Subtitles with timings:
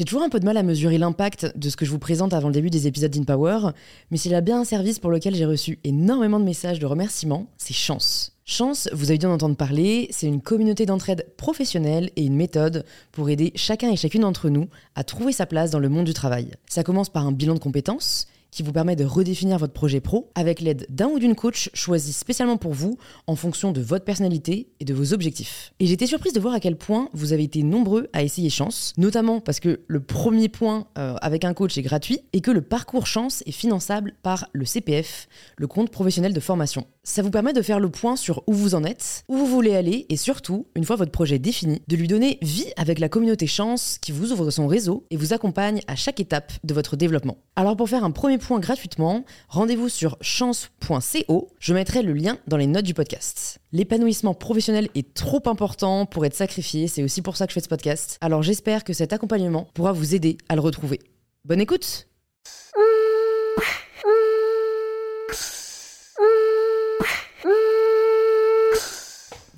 [0.00, 2.32] J'ai toujours un peu de mal à mesurer l'impact de ce que je vous présente
[2.32, 3.72] avant le début des épisodes d'InPower,
[4.10, 7.48] mais s'il a bien un service pour lequel j'ai reçu énormément de messages de remerciements,
[7.58, 8.32] c'est Chance.
[8.46, 12.86] Chance, vous avez dû en entendre parler, c'est une communauté d'entraide professionnelle et une méthode
[13.12, 16.14] pour aider chacun et chacune d'entre nous à trouver sa place dans le monde du
[16.14, 16.52] travail.
[16.66, 20.30] Ça commence par un bilan de compétences qui vous permet de redéfinir votre projet pro
[20.34, 24.68] avec l'aide d'un ou d'une coach choisi spécialement pour vous en fonction de votre personnalité
[24.80, 25.72] et de vos objectifs.
[25.80, 28.94] Et j'étais surprise de voir à quel point vous avez été nombreux à essayer Chance,
[28.96, 32.62] notamment parce que le premier point euh, avec un coach est gratuit et que le
[32.62, 36.86] parcours Chance est finançable par le CPF, le compte professionnel de formation.
[37.02, 39.74] Ça vous permet de faire le point sur où vous en êtes, où vous voulez
[39.74, 43.46] aller et surtout, une fois votre projet défini, de lui donner vie avec la communauté
[43.46, 47.38] Chance qui vous ouvre son réseau et vous accompagne à chaque étape de votre développement.
[47.56, 52.58] Alors pour faire un premier point gratuitement, rendez-vous sur chance.co, je mettrai le lien dans
[52.58, 53.60] les notes du podcast.
[53.72, 57.64] L'épanouissement professionnel est trop important pour être sacrifié, c'est aussi pour ça que je fais
[57.64, 58.18] ce podcast.
[58.20, 61.00] Alors j'espère que cet accompagnement pourra vous aider à le retrouver.
[61.46, 62.09] Bonne écoute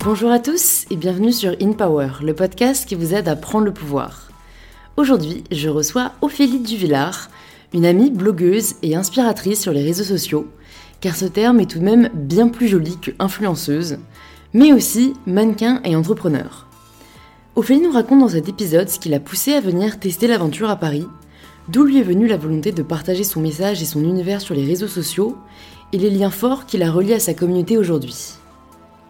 [0.05, 3.63] Bonjour à tous et bienvenue sur In Power, le podcast qui vous aide à prendre
[3.63, 4.27] le pouvoir.
[4.97, 7.29] Aujourd'hui, je reçois Ophélie Duvillard,
[7.73, 10.45] une amie blogueuse et inspiratrice sur les réseaux sociaux,
[10.99, 13.97] car ce terme est tout de même bien plus joli que influenceuse,
[14.53, 16.67] mais aussi mannequin et entrepreneur.
[17.55, 20.75] Ophélie nous raconte dans cet épisode ce qui l'a poussée à venir tester l'aventure à
[20.75, 21.07] Paris,
[21.69, 24.65] d'où lui est venue la volonté de partager son message et son univers sur les
[24.65, 25.37] réseaux sociaux,
[25.93, 28.35] et les liens forts qui la relient à sa communauté aujourd'hui.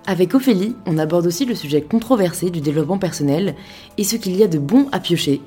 [0.06, 3.56] Avec Ophélie, on aborde aussi le sujet controversé du développement personnel
[3.98, 5.42] et ce qu'il y a de bon à piocher.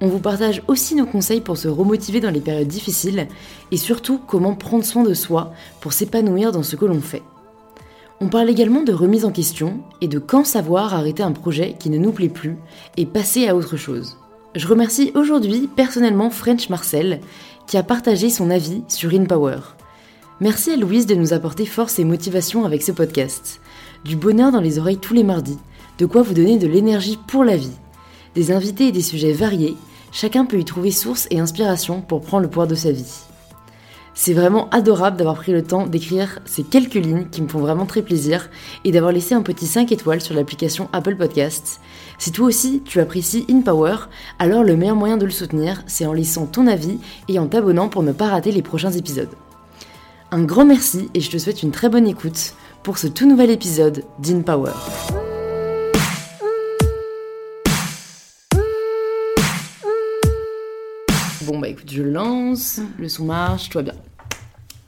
[0.00, 3.26] On vous partage aussi nos conseils pour se remotiver dans les périodes difficiles
[3.72, 7.22] et surtout comment prendre soin de soi pour s'épanouir dans ce que l'on fait.
[8.20, 11.90] On parle également de remise en question et de quand savoir arrêter un projet qui
[11.90, 12.56] ne nous plaît plus
[12.96, 14.18] et passer à autre chose.
[14.54, 17.20] Je remercie aujourd'hui personnellement French Marcel
[17.66, 19.58] qui a partagé son avis sur InPower.
[20.40, 23.60] Merci à Louise de nous apporter force et motivation avec ce podcast
[24.06, 25.58] du bonheur dans les oreilles tous les mardis,
[25.98, 27.76] de quoi vous donner de l'énergie pour la vie.
[28.34, 29.76] Des invités et des sujets variés,
[30.12, 33.12] chacun peut y trouver source et inspiration pour prendre le pouvoir de sa vie.
[34.14, 37.84] C'est vraiment adorable d'avoir pris le temps d'écrire ces quelques lignes qui me font vraiment
[37.84, 38.48] très plaisir
[38.84, 41.80] et d'avoir laissé un petit 5 étoiles sur l'application Apple Podcasts.
[42.18, 43.96] Si toi aussi tu apprécies InPower,
[44.38, 47.88] alors le meilleur moyen de le soutenir, c'est en laissant ton avis et en t'abonnant
[47.88, 49.34] pour ne pas rater les prochains épisodes.
[50.30, 52.54] Un grand merci et je te souhaite une très bonne écoute
[52.86, 54.70] pour ce tout nouvel épisode d'InPower.
[61.42, 63.94] Bon bah écoute, je lance, le son marche, tout va bien.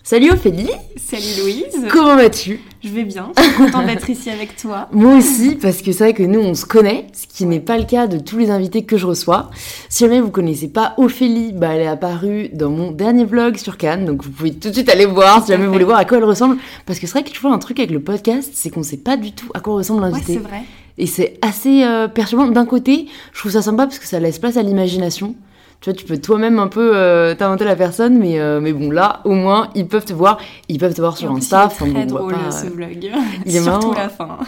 [0.08, 2.62] Salut Ophélie Salut Louise Comment vas-tu?
[2.82, 4.88] Je vais bien, je suis contente d'être ici avec toi.
[4.90, 7.76] Moi aussi, parce que c'est vrai que nous on se connaît, ce qui n'est pas
[7.76, 9.50] le cas de tous les invités que je reçois.
[9.90, 13.76] Si jamais vous connaissez pas Ophélie, bah elle est apparue dans mon dernier vlog sur
[13.76, 16.06] Cannes, donc vous pouvez tout de suite aller voir si jamais vous voulez voir à
[16.06, 16.56] quoi elle ressemble.
[16.86, 18.96] Parce que c'est vrai que tu vois un truc avec le podcast, c'est qu'on sait
[18.96, 20.36] pas du tout à quoi ressemble l'invité.
[20.36, 20.62] Ouais, c'est vrai.
[20.96, 22.46] Et c'est assez euh, perturbant.
[22.46, 25.34] D'un côté, je trouve ça sympa parce que ça laisse place à l'imagination
[25.80, 28.90] tu vois, tu peux toi-même un peu euh, t'inventer la personne, mais, euh, mais bon,
[28.90, 30.38] là, au moins, ils peuvent te voir.
[30.68, 31.70] Ils peuvent te voir sur Insta.
[31.70, 32.98] C'est très drôle, ce vlog.
[33.46, 34.38] Il est Surtout la fin.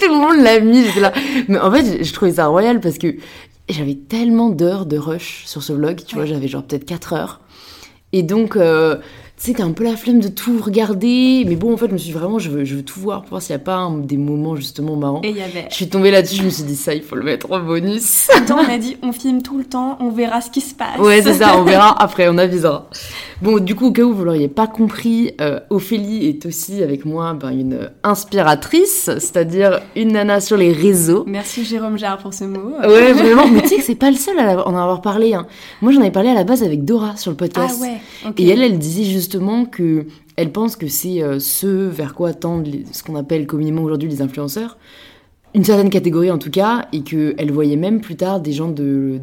[0.00, 1.12] tout le monde l'a mis, j'étais là.
[1.48, 3.16] Mais en fait, je trouvais ça royal parce que
[3.70, 7.40] j'avais tellement d'heures de rush sur ce vlog, tu vois, j'avais genre peut-être 4 heures.
[8.12, 8.96] Et donc, euh,
[9.36, 11.44] tu sais, t'as un peu la flemme de tout regarder.
[11.46, 13.22] Mais bon, en fait, je me suis dit, vraiment, je veux, je veux tout voir
[13.22, 15.22] pour voir s'il n'y a pas des moments justement marrants.
[15.24, 15.66] Et il y avait.
[15.70, 18.28] Je suis tombée là-dessus, je me suis dit, ça, il faut le mettre en bonus.
[18.34, 20.98] Attends, on a dit, on filme tout le temps, on verra ce qui se passe.
[20.98, 22.88] Ouais, c'est ça, on verra après, on avisera.
[23.42, 27.04] Bon, du coup, au cas où vous l'auriez pas compris, euh, Ophélie est aussi avec
[27.04, 31.24] moi ben, une inspiratrice, c'est-à-dire une nana sur les réseaux.
[31.26, 32.70] Merci Jérôme Jarre pour ce mot.
[32.80, 33.48] Ouais, vraiment.
[33.48, 35.34] Mais tu sais que c'est pas le seul à en avoir parlé.
[35.34, 35.46] Hein.
[35.82, 37.80] Moi, j'en avais parlé à la base avec Dora sur le podcast.
[37.80, 38.30] Ah ouais.
[38.30, 38.40] ok.
[38.40, 42.68] Et elle, elle disait justement que elle pense que c'est euh, ce vers quoi tendent
[42.92, 44.76] ce qu'on appelle communément aujourd'hui les influenceurs,
[45.54, 49.20] une certaine catégorie en tout cas, et qu'elle voyait même plus tard des gens de,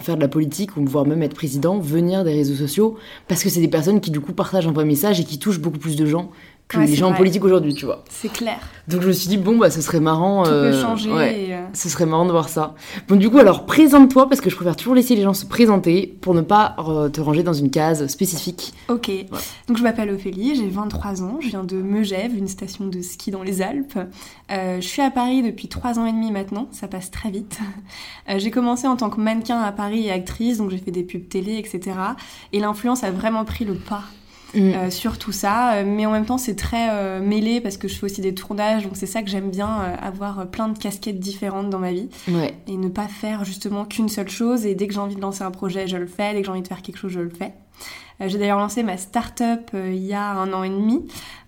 [0.00, 3.48] faire de la politique ou voire même être président venir des réseaux sociaux parce que
[3.48, 5.96] c'est des personnes qui du coup partagent un vrai message et qui touchent beaucoup plus
[5.96, 6.30] de gens
[6.70, 8.04] que Ouais, les gens en politique aujourd'hui, tu vois.
[8.08, 8.58] C'est clair.
[8.88, 10.44] Donc je me suis dit bon bah ce serait marrant.
[10.44, 11.12] Tout euh, peut changer.
[11.12, 11.42] ouais.
[11.42, 12.74] et, euh, Ce serait marrant de voir ça.
[13.08, 16.16] Bon, du coup, alors présente-toi parce que je préfère toujours laisser les gens se présenter
[16.20, 18.72] pour ne pas euh, te ranger dans une case spécifique.
[18.88, 19.10] Ok.
[19.68, 23.30] Donc je m'appelle Ophélie, j'ai 23 ans, je viens de Megève, une station de ski
[23.30, 23.98] dans les Alpes.
[24.50, 27.58] Euh, je suis à Paris depuis 3 ans et demi maintenant, ça passe très vite.
[28.36, 31.28] J'ai commencé en tant que mannequin à Paris et actrice, donc j'ai fait des pubs
[31.28, 31.96] télé, etc.
[32.52, 34.02] Et l'influence a vraiment pris le pas.
[34.54, 34.90] Mm.
[34.90, 35.82] sur tout ça.
[35.84, 38.92] Mais en même temps, c'est très mêlé parce que je fais aussi des tournages, donc
[38.96, 39.68] c'est ça que j'aime bien,
[40.00, 42.08] avoir plein de casquettes différentes dans ma vie.
[42.66, 44.66] Et ne pas faire justement qu'une seule chose.
[44.66, 46.32] Et dès que j'ai envie de lancer un projet, je le fais.
[46.32, 47.52] Dès que j'ai envie de faire quelque chose, je le fais.
[48.20, 51.06] j'ai d'ailleurs lancé ma start-up il y a un an et demi.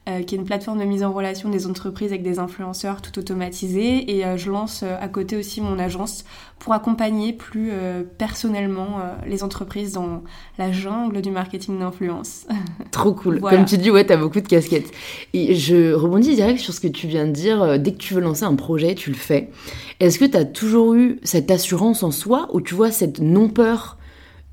[0.08, 3.16] Euh, qui est une plateforme de mise en relation des entreprises avec des influenceurs tout
[3.20, 4.16] automatisés.
[4.16, 6.25] Et euh, je lance euh, à côté aussi mon agence
[6.58, 7.70] pour accompagner plus
[8.19, 10.22] personnellement les entreprises dans
[10.58, 12.46] la jungle du marketing d'influence.
[12.93, 13.40] Trop cool.
[13.40, 14.93] Comme tu dis, ouais, t'as beaucoup de casquettes.
[15.34, 17.81] Et je rebondis direct sur ce que tu viens de dire.
[17.81, 19.50] Dès que tu veux lancer un projet, tu le fais.
[19.98, 23.98] Est-ce que t'as toujours eu cette assurance en soi ou tu vois cette non-peur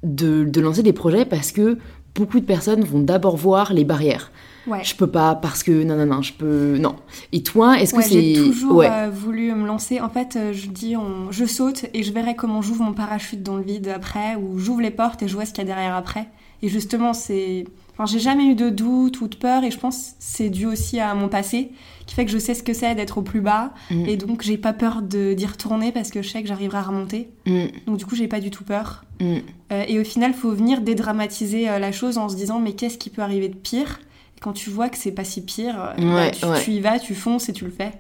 [0.02, 1.78] de, de lancer des projets parce que
[2.16, 4.32] beaucoup de personnes vont d'abord voir les barrières?
[4.70, 4.84] Ouais.
[4.84, 6.96] Je peux pas parce que non non non, je peux non.
[7.32, 10.00] Et toi, est-ce que c'est J'ai toujours euh, voulu me lancer.
[10.00, 11.32] En fait, euh, je dis on...
[11.32, 14.82] je saute et je verrai comment j'ouvre mon parachute dans le vide après ou j'ouvre
[14.82, 16.28] les portes et je vois ce qu'il y a derrière après.
[16.62, 20.14] Et justement, c'est enfin, j'ai jamais eu de doute ou de peur et je pense
[20.20, 21.72] c'est dû aussi à mon passé
[22.06, 24.06] qui fait que je sais ce que c'est d'être au plus bas mm.
[24.06, 27.30] et donc j'ai pas peur d'y retourner parce que je sais que j'arriverai à remonter.
[27.46, 27.66] Mm.
[27.88, 29.06] Donc du coup, j'ai pas du tout peur.
[29.20, 29.38] Mm.
[29.72, 33.10] Euh, et au final, faut venir dédramatiser la chose en se disant mais qu'est-ce qui
[33.10, 34.00] peut arriver de pire
[34.42, 36.32] quand tu vois que c'est pas si pire, bah,
[36.64, 37.92] tu, y vas, tu fonces et tu le fais.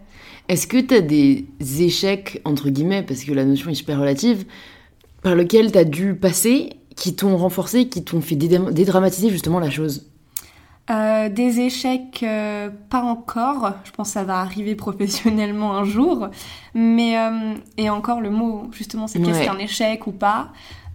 [0.48, 1.46] Est-ce que tu as des
[1.80, 4.46] échecs, entre guillemets, parce que la notion est super relative,
[5.22, 9.70] par lesquels tu as dû passer, qui t'ont renforcé, qui t'ont fait dédramatiser justement la
[9.70, 10.10] chose?
[10.90, 13.74] Euh, des échecs, euh, pas encore.
[13.84, 16.30] Je pense que ça va arriver professionnellement un jour.
[16.74, 20.50] Mais, euh, et encore le mot, justement, c'est qu'est-ce qu'un échec ou pas.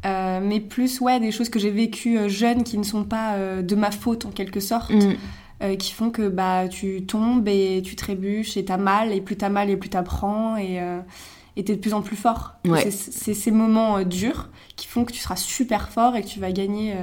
[0.05, 3.37] Euh, mais plus ouais des choses que j'ai vécues euh, jeune qui ne sont pas
[3.37, 5.77] euh, de ma faute en quelque sorte mm.
[5.79, 9.49] qui font que bah tu tombes et tu trébuches et t'as mal et plus t'as
[9.49, 10.79] mal et plus t'apprends et
[11.57, 12.55] et t'es de plus en plus fort.
[12.91, 16.53] C'est ces moments durs qui font que tu seras super fort et que tu vas
[16.53, 16.95] gagner.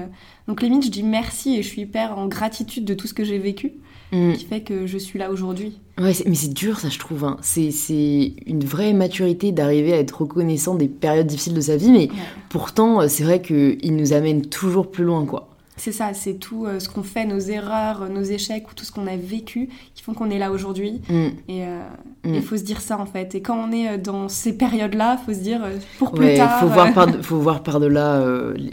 [0.47, 3.23] Donc limite, je dis merci et je suis hyper en gratitude de tout ce que
[3.23, 3.73] j'ai vécu.
[4.11, 4.33] Mm.
[4.33, 5.79] qui fait que je suis là aujourd'hui.
[5.97, 7.23] Ouais, mais c'est dur ça, je trouve.
[7.23, 7.37] Hein.
[7.41, 12.09] C'est une vraie maturité d'arriver à être reconnaissant des périodes difficiles de sa vie, mais
[12.49, 15.50] pourtant, euh, c'est vrai qu'il nous amène toujours plus loin, quoi.
[15.81, 18.91] C'est ça, c'est tout euh, ce qu'on fait, nos erreurs, nos échecs ou tout ce
[18.91, 21.01] qu'on a vécu qui font qu'on est là aujourd'hui.
[21.09, 21.27] Mm.
[21.47, 21.79] Et euh,
[22.23, 22.41] il mm.
[22.43, 23.33] faut se dire ça en fait.
[23.33, 25.61] Et quand on est dans ces périodes-là, il faut se dire
[25.97, 26.59] pour plus tard.
[26.59, 28.23] Faut voir par, faut voir par-delà,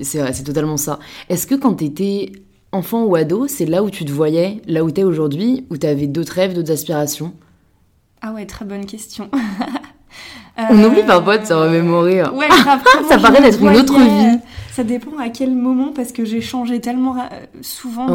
[0.02, 0.98] c'est totalement ça.
[1.30, 2.32] Est-ce que quand tu étais
[2.72, 5.78] enfant ou ado, c'est là où tu te voyais, là où tu es aujourd'hui, où
[5.78, 7.32] tu avais d'autres rêves, d'autres aspirations?
[8.20, 9.30] Ah ouais, très bonne question.
[10.58, 12.20] On oublie parfois de se remémorer.
[12.20, 12.32] Hein.
[12.34, 12.48] Ouais,
[13.08, 14.38] ça paraît d'être une autre vie.
[14.72, 17.16] Ça dépend à quel moment, parce que j'ai changé tellement
[17.62, 18.06] souvent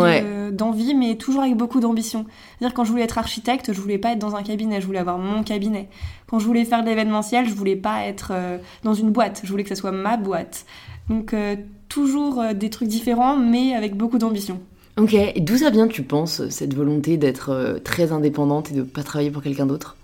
[0.52, 2.26] d'envie, mais toujours avec beaucoup d'ambition.
[2.58, 5.00] C'est-à-dire quand je voulais être architecte, je voulais pas être dans un cabinet, je voulais
[5.00, 5.90] avoir mon cabinet.
[6.28, 9.50] Quand je voulais faire de l'événementiel, je voulais pas être euh, dans une boîte, je
[9.50, 10.66] voulais que ça soit ma boîte.
[11.10, 11.56] Donc euh,
[11.90, 14.60] toujours euh, des trucs différents, mais avec beaucoup d'ambition.
[14.98, 18.80] Ok, et d'où ça vient, tu penses, cette volonté d'être euh, très indépendante et de
[18.82, 19.98] ne pas travailler pour quelqu'un d'autre?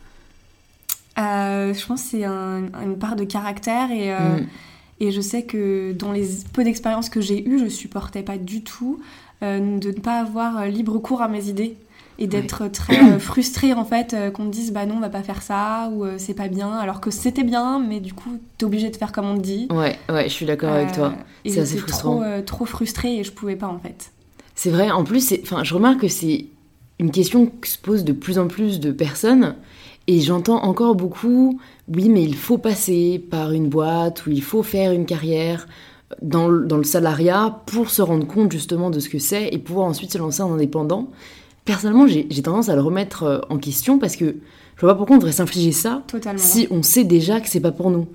[1.19, 4.47] Je pense que c'est une part de caractère et, mm.
[4.99, 8.63] et je sais que dans les peu d'expériences que j'ai eues, je supportais pas du
[8.63, 8.99] tout
[9.41, 11.77] de ne pas avoir libre cours à mes idées
[12.19, 15.09] et d'être très euh, frustré en fait euh, qu'on te dise bah non on va
[15.09, 18.37] pas faire ça ou euh, c'est pas bien alors que c'était bien mais du coup
[18.57, 19.67] t'es obligé de faire comme on te dit.
[19.71, 21.15] Ouais ouais je suis d'accord avec toi.
[21.45, 22.19] C'est assez frustrant.
[22.19, 24.11] trop, trop frustrée et je pouvais pas en fait.
[24.53, 26.45] C'est vrai en plus enfin je remarque que c'est
[26.99, 29.55] une question que se pose de plus en plus de personnes
[30.09, 34.63] et j'entends encore beaucoup oui mais il faut passer par une boîte ou il faut
[34.63, 35.67] faire une carrière
[36.21, 39.87] dans dans le salariat pour se rendre compte justement de ce que c'est et pouvoir
[39.87, 41.09] ensuite se lancer en indépendant
[41.69, 44.37] personnellement, j'ai tendance à le remettre euh, en question parce que
[44.75, 46.01] je vois pas pourquoi on devrait s'infliger ça
[46.37, 48.07] si on sait déjà que c'est pas pour nous.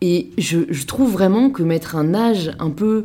[0.00, 3.04] Et je, trouve vraiment que mettre un âge un peu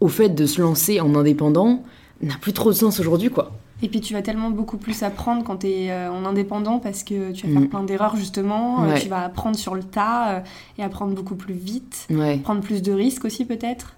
[0.00, 1.82] au fait de se lancer en indépendant
[2.22, 3.52] n'a plus trop de sens aujourd'hui, quoi.
[3.82, 7.02] Et puis tu vas tellement beaucoup plus apprendre quand tu es euh, en indépendant parce
[7.02, 7.68] que tu vas faire mm.
[7.68, 10.42] plein d'erreurs justement, euh, tu vas apprendre sur le tas
[10.78, 12.08] et apprendre beaucoup plus vite,
[12.44, 13.96] prendre plus de risques aussi peut-être.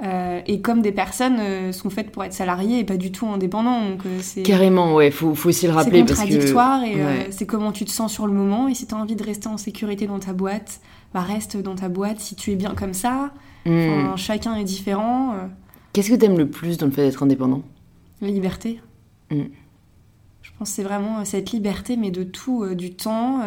[0.00, 3.26] Euh, et comme des personnes euh, sont faites pour être salariées et pas du tout
[3.26, 3.84] indépendants.
[3.84, 4.42] Donc, euh, c'est...
[4.42, 6.04] Carrément, ouais, faut, faut aussi le rappeler.
[6.06, 6.96] C'est contradictoire et
[7.30, 8.68] c'est comment tu te sens sur le moment.
[8.68, 10.80] Et si tu as envie de rester en sécurité dans ta boîte,
[11.12, 13.30] bah reste dans ta boîte si tu es bien comme ça.
[13.66, 14.16] Hmm.
[14.16, 15.34] chacun est différent.
[15.92, 17.62] Qu'est-ce que tu aimes le plus dans le fait d'être indépendant?
[18.20, 18.80] La liberté.
[19.30, 19.44] Hmm.
[20.42, 23.42] Je pense que c'est vraiment cette liberté, mais de tout, du temps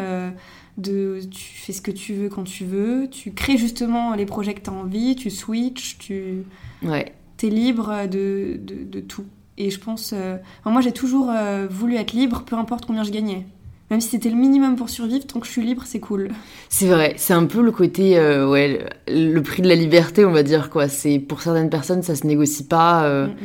[0.77, 4.53] de tu fais ce que tu veux quand tu veux, tu crées justement les projets
[4.53, 6.43] que tu as envie, tu switches, tu
[6.83, 7.13] ouais.
[7.43, 9.25] es libre de, de, tout.
[9.57, 10.13] Et je pense.
[10.13, 13.45] Euh, moi, j'ai toujours euh, voulu être libre, peu importe combien je gagnais.
[13.89, 16.29] Même si c'était le minimum pour survivre, tant que je suis libre, c'est cool.
[16.69, 20.31] C'est vrai, c'est un peu le côté, euh, ouais, le, prix de la liberté, on
[20.31, 20.87] va dire, quoi.
[20.87, 23.25] C'est Pour certaines personnes, ça se négocie pas.
[23.25, 23.35] Mm, mm.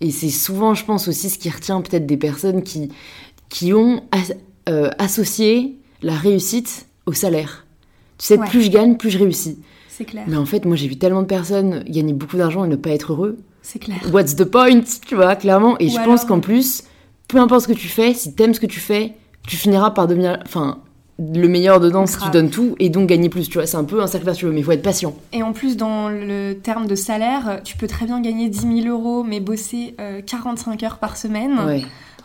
[0.00, 2.90] Et c'est souvent, je pense, aussi ce qui retient peut-être des personnes qui,
[3.48, 4.02] qui ont
[4.68, 7.66] euh, associé la réussite au salaire.
[8.18, 9.58] Tu sais, plus je gagne, plus je réussis.
[9.88, 10.24] C'est clair.
[10.26, 12.90] Mais en fait, moi, j'ai vu tellement de personnes gagner beaucoup d'argent et ne pas
[12.90, 13.38] être heureux.
[13.62, 13.98] C'est clair.
[14.12, 15.76] What's the point, tu vois, clairement.
[15.80, 16.84] Et je pense qu'en plus,
[17.28, 19.14] peu importe ce que tu fais, si t'aimes ce que tu fais,
[19.46, 20.82] tu finiras par devenir, enfin,
[21.18, 23.66] le meilleur dedans si tu donnes tout et donc gagner plus, tu vois.
[23.66, 25.14] C'est un peu un cercle vertueux, mais il faut être patient.
[25.32, 28.88] Et en plus, dans le terme de salaire, tu peux très bien gagner 10 000
[28.88, 29.94] euros, mais bosser
[30.26, 31.58] 45 euh, heures par semaine.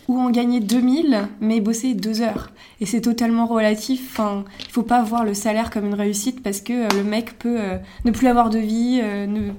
[0.08, 2.52] Ou en gagner 2000, mais bosser 2 heures.
[2.82, 4.02] Et c'est totalement relatif.
[4.12, 7.38] Enfin, il faut pas voir le salaire comme une réussite parce que euh, le mec
[7.40, 9.52] peut euh, ne plus avoir de vie, ne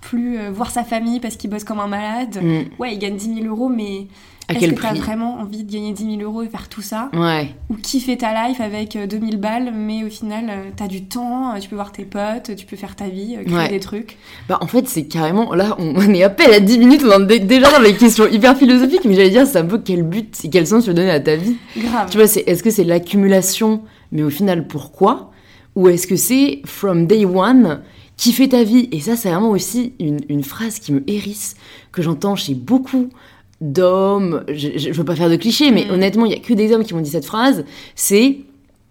[0.00, 2.40] plus voir sa famille parce qu'il bosse comme un malade.
[2.42, 2.80] Mm.
[2.80, 4.08] Ouais, il gagne 10 000 euros, mais
[4.50, 7.10] est-ce que tu as vraiment envie de gagner 10 000 euros et faire tout ça
[7.14, 7.54] Ouais.
[7.68, 11.04] Ou kiffer ta life avec 2000 euh, balles, mais au final, euh, tu as du
[11.04, 14.16] temps, euh, tu peux voir tes potes, tu peux faire ta vie, créer des trucs.
[14.48, 15.54] Bah, en fait, c'est carrément.
[15.54, 18.56] Là, on est à peine à 10 minutes, on est déjà dans les questions hyper
[18.56, 21.10] philosophiques, mais j'allais dire, c'est un peu quel but et quel sens tu veux donner
[21.10, 21.56] à ta vie.
[21.76, 22.10] Grave.
[22.10, 25.30] Tu vois, c'est, est-ce que c'est l'accumulation, mais au final, pourquoi
[25.76, 27.80] Ou est-ce que c'est from day one
[28.16, 31.56] kiffer ta vie Et ça, c'est vraiment aussi une, une phrase qui me hérisse,
[31.90, 33.08] que j'entends chez beaucoup
[33.60, 35.90] d'hommes, je, je, veux pas faire de clichés, mais mm.
[35.90, 37.64] honnêtement, il y a que des hommes qui m'ont dit cette phrase,
[37.94, 38.38] c'est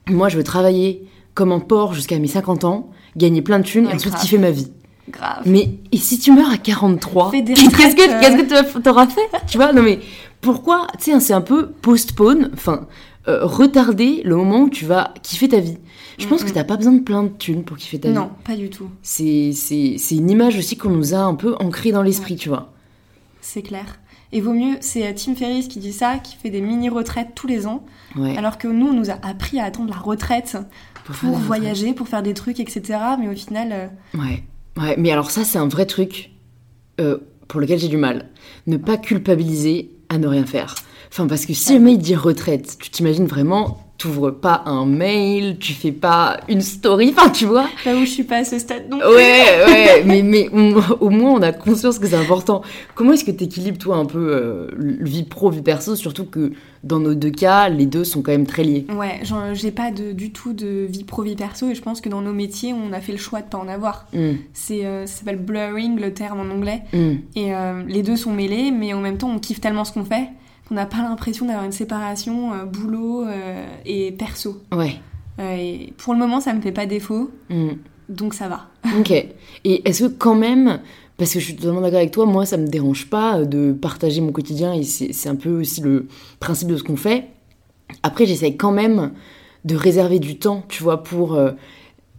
[0.07, 3.87] moi je veux travailler comme un porc jusqu'à mes 50 ans, gagner plein de thunes
[3.89, 4.71] et ensuite kiffer ma vie.
[5.09, 5.41] Grave.
[5.45, 9.57] Mais et si tu meurs à 43, qu'est-ce que qu'est-ce que tu t'auras fait Tu
[9.57, 9.73] vois?
[9.73, 9.99] Non mais
[10.41, 12.87] pourquoi Tu sais, c'est un peu postpone, enfin
[13.27, 15.77] euh, retarder le moment où tu vas kiffer ta vie.
[16.17, 18.13] Je pense que t'as pas besoin de plein de thunes pour kiffer ta vie.
[18.13, 18.89] Non, pas du tout.
[19.01, 19.53] C'est
[20.11, 22.73] une image aussi qu'on nous a un peu ancrée dans l'esprit, tu vois.
[23.41, 23.99] C'est clair.
[24.31, 27.47] Et vaut mieux, c'est euh, Tim Ferriss qui dit ça, qui fait des mini-retraites tous
[27.47, 27.85] les ans.
[28.37, 30.57] Alors que nous, on nous a appris à attendre la retraite
[31.03, 32.99] pour, voyager, pour faire des trucs, etc.
[33.19, 33.69] Mais au final.
[33.71, 34.43] Euh, ouais.
[34.79, 36.31] Ouais, mais alors ça, c'est un vrai truc
[36.99, 37.17] euh,
[37.47, 38.29] pour lequel j'ai du mal.
[38.67, 40.75] Ne pas culpabiliser à ne rien faire.
[41.11, 45.57] Enfin, parce que si jamais il dit retraite, tu t'imagines vraiment t'ouvres pas un mail,
[45.59, 47.67] tu fais pas une story, enfin tu vois.
[47.85, 49.07] Là où je suis pas à ce stade non plus.
[49.07, 50.49] Ouais, ouais, mais, mais
[50.99, 52.63] au moins on a conscience que c'est important.
[52.95, 54.67] Comment est-ce que tu équilibres toi un peu euh,
[55.01, 56.53] vie pro, vie perso, surtout que
[56.83, 58.87] dans nos deux cas, les deux sont quand même très liés.
[58.89, 59.19] Ouais,
[59.53, 62.21] j'ai pas de, du tout de vie pro, vie perso et je pense que dans
[62.21, 64.07] nos métiers, on a fait le choix de pas en avoir.
[64.13, 64.31] Mm.
[64.53, 66.83] C'est, euh, ça s'appelle blurring le terme en anglais.
[66.93, 67.15] Mm.
[67.35, 70.05] Et euh, les deux sont mêlés, mais en même temps on kiffe tellement ce qu'on
[70.05, 70.29] fait
[70.71, 74.61] on n'a pas l'impression d'avoir une séparation euh, boulot euh, et perso.
[74.71, 74.95] Ouais.
[75.39, 77.31] Euh, et pour le moment, ça me fait pas défaut.
[77.49, 77.69] Mm.
[78.09, 78.67] Donc ça va.
[78.99, 79.11] ok.
[79.11, 80.79] Et est-ce que quand même,
[81.17, 84.21] parce que je suis totalement d'accord avec toi, moi ça me dérange pas de partager
[84.21, 86.07] mon quotidien et c'est un peu aussi le
[86.39, 87.27] principe de ce qu'on fait.
[88.03, 89.11] Après, j'essaye quand même
[89.65, 91.39] de réserver du temps, tu vois, pour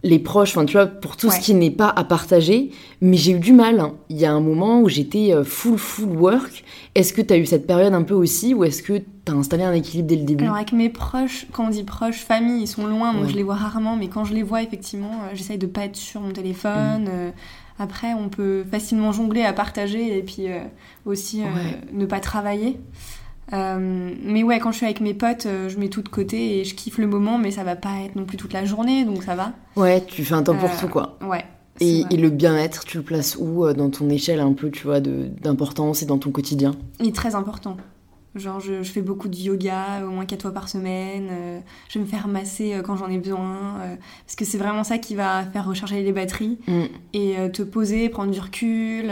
[0.03, 2.71] les proches, enfin tu vois, pour tout ce qui n'est pas à partager.
[3.01, 3.79] Mais j'ai eu du mal.
[3.79, 3.93] Hein.
[4.09, 6.63] Il y a un moment où j'étais euh, full, full work.
[6.95, 9.33] Est-ce que tu as eu cette période un peu aussi ou est-ce que tu as
[9.33, 10.43] installé un équilibre dès le début?
[10.43, 13.43] Alors avec mes proches, quand on dit proches, famille, ils sont loin, donc je les
[13.43, 13.95] vois rarement.
[13.95, 17.03] Mais quand je les vois, effectivement, euh, j'essaye de pas être sur mon téléphone.
[17.03, 17.09] Mm.
[17.09, 17.31] Euh,
[17.79, 20.45] après, on peut facilement jongler à partager et puis
[21.03, 21.41] aussi
[21.93, 22.77] ne pas travailler.
[23.53, 26.59] Euh, mais ouais, quand je suis avec mes potes, euh, je mets tout de côté
[26.59, 29.03] et je kiffe le moment, mais ça va pas être non plus toute la journée,
[29.03, 29.53] donc ça va.
[29.75, 31.17] Ouais, tu fais un temps pour euh, tout, quoi.
[31.21, 31.43] Ouais.
[31.79, 36.03] Et, le bien-être, tu le places où dans ton échelle un peu, tu vois, d'importance
[36.03, 36.75] et dans ton quotidien?
[36.99, 37.75] Il est très important.
[38.35, 41.29] Genre, je, fais beaucoup de yoga, au moins 4 fois par semaine.
[41.89, 43.79] je vais me faire masser quand j'en ai besoin.
[44.27, 46.59] parce que c'est vraiment ça qui va faire recharger les batteries.
[46.67, 46.83] Mm.
[47.13, 49.11] Et te poser, prendre du recul.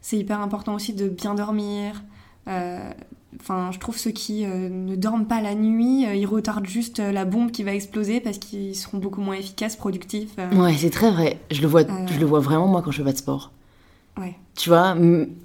[0.00, 2.02] c'est hyper important aussi de bien dormir.
[3.40, 7.00] Enfin, je trouve ceux qui euh, ne dorment pas la nuit, euh, ils retardent juste
[7.00, 10.36] euh, la bombe qui va exploser parce qu'ils seront beaucoup moins efficaces, productifs.
[10.54, 11.38] Ouais, c'est très vrai.
[11.50, 13.52] Je le vois, je le vois vraiment moi quand je fais pas de sport.
[14.18, 14.34] Ouais.
[14.54, 14.94] Tu vois,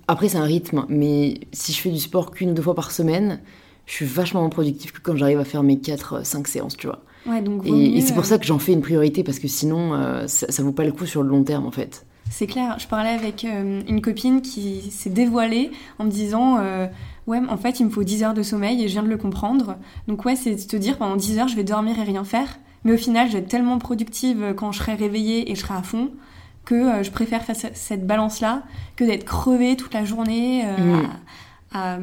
[0.10, 2.92] après c'est un rythme, mais si je fais du sport qu'une ou deux fois par
[2.92, 3.40] semaine,
[3.86, 7.02] je suis vachement moins productif que quand j'arrive à faire mes 4-5 séances, tu vois.
[7.26, 10.52] Ouais, donc et, c'est pour ça que j'en fais une priorité parce que sinon ça,
[10.52, 12.06] ça vaut pas le coup sur le long terme en fait.
[12.30, 16.58] C'est clair, je parlais avec une copine qui s'est dévoilée en me disant
[17.28, 19.18] ouais, en fait, il me faut 10 heures de sommeil et je viens de le
[19.18, 19.76] comprendre.
[20.08, 22.58] Donc ouais, c'est de te dire pendant 10 heures, je vais dormir et rien faire.
[22.84, 25.76] Mais au final, je vais être tellement productive quand je serai réveillée et je serai
[25.76, 26.10] à fond
[26.68, 28.64] que euh, je préfère faire cette balance-là
[28.96, 31.10] que d'être crevée toute la journée euh, mm.
[31.74, 31.98] à,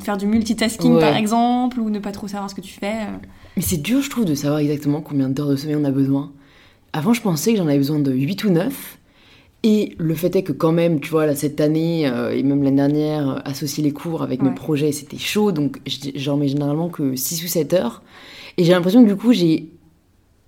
[0.00, 2.94] faire du multitasking par exemple ou ne pas trop savoir ce que tu fais.
[2.94, 3.16] Euh.
[3.56, 6.30] Mais c'est dur, je trouve, de savoir exactement combien d'heures de sommeil on a besoin.
[6.92, 8.95] Avant, je pensais que j'en avais besoin de 8 ou 9.
[9.68, 12.62] Et le fait est que quand même, tu vois, là, cette année euh, et même
[12.62, 15.50] l'année dernière, euh, associer les cours avec mes projets, c'était chaud.
[15.50, 15.80] Donc,
[16.14, 18.04] j'en mets généralement que 6 ou 7 heures.
[18.58, 19.72] Et j'ai l'impression que du coup, j'ai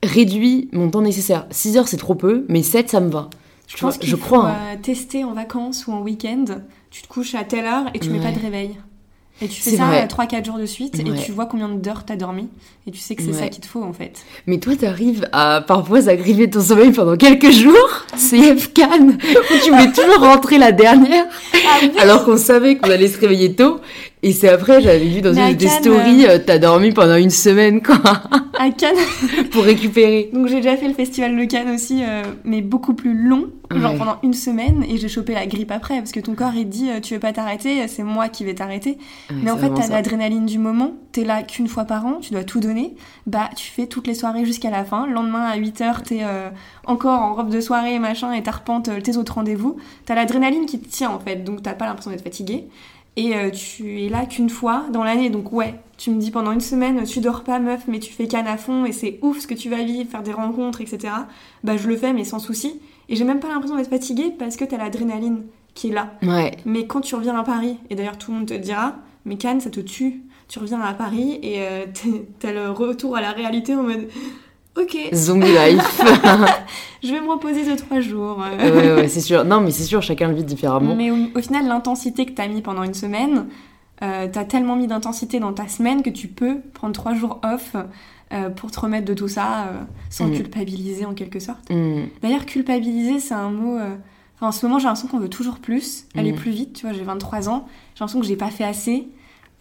[0.05, 1.49] réduit mon temps nécessaire.
[1.51, 3.29] 6 heures, c'est trop peu, mais 7, ça me va.
[3.67, 4.55] Je pense qu'il faut hein.
[4.55, 6.45] euh, tester en vacances ou en week-end.
[6.91, 8.77] Tu te couches à telle heure et tu mets pas de réveil.
[9.40, 12.49] Et tu fais ça 3-4 jours de suite et tu vois combien d'heures t'as dormi
[12.87, 14.25] et tu sais que c'est ça qu'il te faut en fait.
[14.47, 19.71] Mais toi t'arrives à parfois agriver ton sommeil pendant quelques jours, c'est FCAN, où tu
[19.71, 23.80] voulais toujours rentrer la dernière ah alors qu'on savait qu'on allait se réveiller tôt
[24.23, 27.81] et c'est après, j'avais vu dans une des stories, euh, t'as dormi pendant une semaine,
[27.83, 28.01] quoi.
[28.59, 28.97] À Cannes
[29.53, 30.31] Pour récupérer.
[30.33, 33.95] Donc j'ai déjà fait le festival de Cannes aussi, euh, mais beaucoup plus long, genre
[33.97, 36.91] pendant une semaine, et j'ai chopé la grippe après, parce que ton corps, il dit,
[36.91, 38.99] euh, tu veux pas t'arrêter, c'est moi qui vais t'arrêter.
[39.31, 42.43] mais en fait, t'as l'adrénaline du moment, t'es là qu'une fois par an, tu dois
[42.43, 42.97] tout donner,
[43.29, 46.23] bah tu fais toutes les soirées jusqu'à la fin, le lendemain à 8h, t'es
[46.87, 49.77] encore en robe de soirée, machin, et t'arpentes tes autres rendez-vous.
[50.07, 52.67] T'as l'adrénaline qui te tient, en fait, donc t'as pas l'impression d'être fatigué.
[53.19, 56.53] Et euh, tu es là qu'une fois dans l'année, donc ouais, tu me dis pendant
[56.53, 59.41] une semaine, tu dors pas meuf, mais tu fais canne à fond et c'est ouf
[59.41, 61.13] ce que tu vas vivre, faire des rencontres, etc.
[61.65, 62.81] Bah je le fais, mais sans souci.
[63.09, 65.43] Et j'ai même pas l'impression d'être fatiguée parce que t'as l'adrénaline
[65.75, 66.13] qui est là.
[66.23, 66.53] Ouais.
[66.65, 68.95] Mais quand tu reviens à Paris, et d'ailleurs tout le monde te dira,
[69.25, 70.23] mais Cannes ça te tue.
[70.47, 71.87] Tu reviens à Paris et euh,
[72.39, 74.07] t'as le retour à la réalité en mode
[74.79, 74.97] Ok.
[75.13, 76.03] Zombie life.
[77.03, 78.39] je vais me reposer de trois jours.
[78.39, 79.45] ouais, ouais, c'est sûr.
[79.45, 80.95] Non, mais c'est sûr, chacun le vit différemment.
[80.95, 83.47] Mais au, final, l'intensité que t'as mis pendant une semaine,
[84.03, 87.75] euh, t'as tellement mis d'intensité dans ta semaine que tu peux prendre trois jours off
[88.33, 89.73] euh, pour te remettre de tout ça euh,
[90.11, 90.35] sans mm.
[90.35, 91.71] culpabiliser en quelque sorte.
[91.71, 92.05] Mm.
[92.23, 93.79] D'ailleurs, culpabiliser, c'est un mot.
[94.41, 96.37] en ce moment, j'ai l'impression qu'on veut toujours plus, aller mm.
[96.37, 96.73] plus vite.
[96.75, 99.09] Tu vois, j'ai 23 ans, j'ai l'impression que j'ai pas fait assez.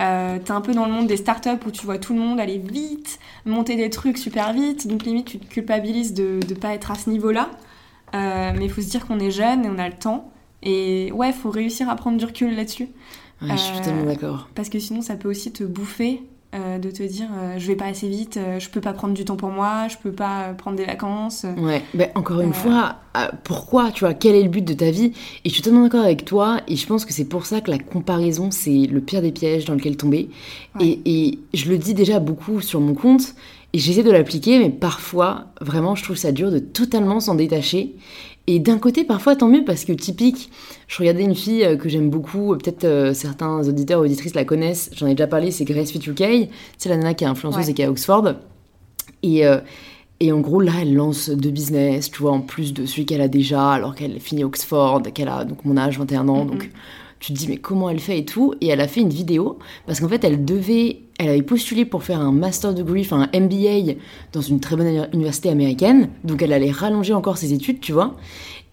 [0.01, 2.39] Euh, t'es un peu dans le monde des startups où tu vois tout le monde
[2.39, 6.74] aller vite, monter des trucs super vite, donc limite tu te culpabilises de ne pas
[6.74, 7.50] être à ce niveau-là.
[8.13, 10.32] Euh, mais il faut se dire qu'on est jeune et on a le temps.
[10.63, 12.89] Et ouais, il faut réussir à prendre du recul là-dessus.
[13.42, 14.50] Ouais, je suis totalement d'accord.
[14.56, 16.24] Parce que sinon, ça peut aussi te bouffer
[16.56, 19.13] euh, de te dire euh, je vais pas assez vite, euh, je peux pas prendre
[19.13, 21.46] du temps pour moi, je peux pas prendre des vacances.
[21.58, 22.96] Ouais, mais encore une fois,
[23.44, 25.12] pourquoi, tu vois, quel est le but de ta vie?
[25.44, 27.70] Et je suis totalement d'accord avec toi, et je pense que c'est pour ça que
[27.70, 30.30] la comparaison, c'est le pire des pièges dans lequel tomber.
[30.80, 33.36] Et, et, je le dis déjà beaucoup sur mon compte,
[33.74, 37.94] et j'essaie de l'appliquer, mais parfois, vraiment, je trouve ça dur de totalement s'en détacher.
[38.50, 40.50] Et d'un côté, parfois, tant mieux, parce que typique,
[40.88, 44.36] je regardais une fille euh, que j'aime beaucoup, euh, peut-être euh, certains auditeurs ou auditrices
[44.36, 47.27] la connaissent, j'en ai déjà parlé, c'est Grace Fit UK, c'est la nana qui est
[47.27, 48.36] influenceuse et qui est à Oxford.
[49.22, 49.44] Et,
[50.20, 53.20] et en gros, là, elle lance deux business, tu vois, en plus de celui qu'elle
[53.20, 56.70] a déjà, alors qu'elle finit Oxford, qu'elle a donc mon âge, 21 ans, donc
[57.20, 58.53] tu te dis mais comment elle fait et tout.
[58.62, 62.03] Et elle a fait une vidéo parce qu'en fait elle devait elle avait postulé pour
[62.03, 63.94] faire un master degree enfin un MBA
[64.34, 66.10] dans une très bonne université américaine.
[66.24, 68.16] Donc elle allait rallonger encore ses études tu vois.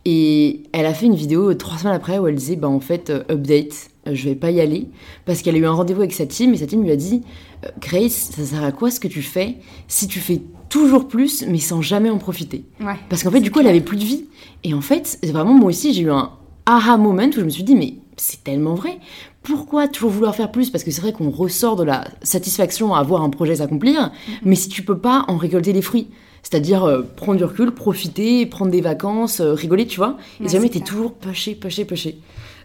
[0.05, 3.09] Et elle a fait une vidéo trois semaines après où elle disait bah en fait
[3.09, 4.89] euh, update euh, je vais pas y aller.
[5.25, 7.23] Parce qu'elle a eu un rendez-vous avec sa team et sa team lui a dit
[7.65, 9.57] euh, Grace ça sert à quoi ce que tu fais
[9.89, 12.65] si tu fais toujours plus mais sans jamais en profiter?
[13.09, 14.27] Parce qu'en fait du coup elle avait plus de vie.
[14.65, 16.31] Et en fait vraiment moi aussi j'ai eu un
[16.67, 18.99] aha moment où je me suis dit mais c'est tellement vrai.
[19.45, 20.71] Pourquoi toujours vouloir faire plus?
[20.71, 24.33] Parce que c'est vrai qu'on ressort de la satisfaction à voir un projet s'accomplir, mm-hmm.
[24.43, 26.09] mais si tu peux pas en récolter les fruits,
[26.43, 30.71] c'est-à-dire euh, prendre du recul, profiter, prendre des vacances, euh, rigoler, tu vois, et jamais
[30.71, 32.19] t'es toujours pêché, pêché, pêché.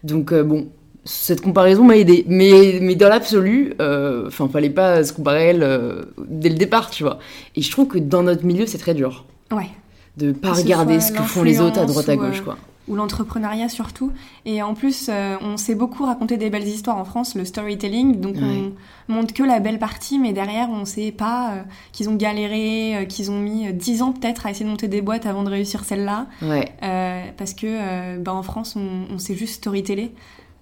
[0.06, 0.70] Donc euh, bon,
[1.04, 3.74] cette comparaison m'a aidé, mais, mais dans l'absolu,
[4.28, 7.20] enfin, fallait pas se comparer elle dès le départ, tu vois.
[7.56, 9.26] Et je trouve que dans notre milieu, c'est très dur.
[9.52, 9.70] Ouais.
[10.18, 12.58] De pas regarder ce que font les autres à droite à gauche, quoi
[12.89, 14.12] ou l'entrepreneuriat surtout.
[14.45, 18.19] Et en plus, euh, on sait beaucoup raconter des belles histoires en France, le storytelling.
[18.19, 18.73] Donc on
[19.12, 23.06] montre que la belle partie, mais derrière, on sait pas euh, qu'ils ont galéré, euh,
[23.06, 25.86] qu'ils ont mis 10 ans peut-être à essayer de monter des boîtes avant de réussir
[25.86, 26.28] celle-là.
[27.38, 30.12] parce que bah, en France, on, on sait juste storyteller.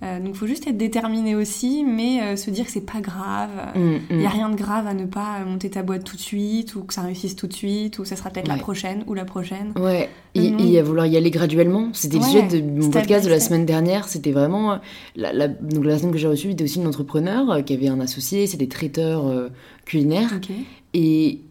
[0.03, 3.01] Euh, donc il faut juste être déterminé aussi, mais euh, se dire que c'est pas
[3.01, 3.49] grave.
[3.75, 4.31] Il mm, n'y a mm.
[4.31, 7.01] rien de grave à ne pas monter ta boîte tout de suite, ou que ça
[7.01, 9.73] réussisse tout de suite, ou ça sera peut-être la prochaine ou la prochaine.
[9.75, 11.89] Ouais, et, à vouloir y aller graduellement.
[11.93, 14.07] C'était le sujet de mon podcast de la semaine dernière.
[14.07, 14.73] C'était vraiment.
[14.73, 14.77] Euh,
[15.15, 17.99] la, la, donc la semaine que j'ai reçue, c'était aussi une entrepreneur qui avait un
[17.99, 19.49] associé, c'est des traiteurs
[19.85, 20.39] culinaires.
[20.93, 21.41] Et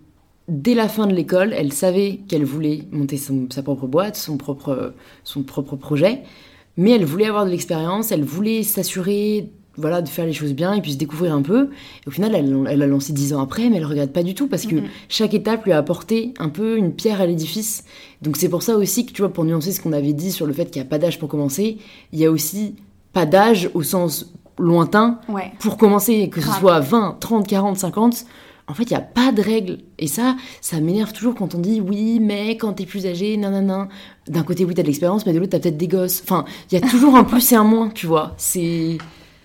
[0.49, 4.95] dès la fin de l'école, elle savait qu'elle voulait monter sa propre boîte, son propre,
[5.25, 6.23] son propre projet
[6.77, 10.73] mais elle voulait avoir de l'expérience, elle voulait s'assurer voilà, de faire les choses bien
[10.73, 11.65] et puis se découvrir un peu.
[12.05, 14.49] Et au final, elle, a lancé dix ans après, mais elle regrette pas du tout
[14.49, 14.77] parce que
[15.09, 17.85] chaque étape lui a apporté un peu une pierre à l'édifice.
[18.23, 20.47] Donc c'est pour ça aussi que, tu vois, pour nuancer ce qu'on avait dit sur
[20.47, 21.79] le fait qu'il n'y a pas d'âge pour commencer,
[22.13, 22.77] il y a aussi
[23.13, 25.21] pas d'âge au sens lointain
[25.59, 28.27] pour commencer, que ce soit 20, 30, 40, 50
[28.69, 29.79] en fait, il n'y a pas de règle.
[29.99, 33.89] Et ça, ça m'énerve toujours quand on dit oui, mais quand t'es plus âgé, nanana.
[34.27, 36.21] D'un côté, oui, t'as de l'expérience, mais de l'autre, t'as peut-être des gosses.
[36.25, 38.35] Enfin, il y a toujours un plus et un moins, tu vois.
[38.39, 38.99] C'est.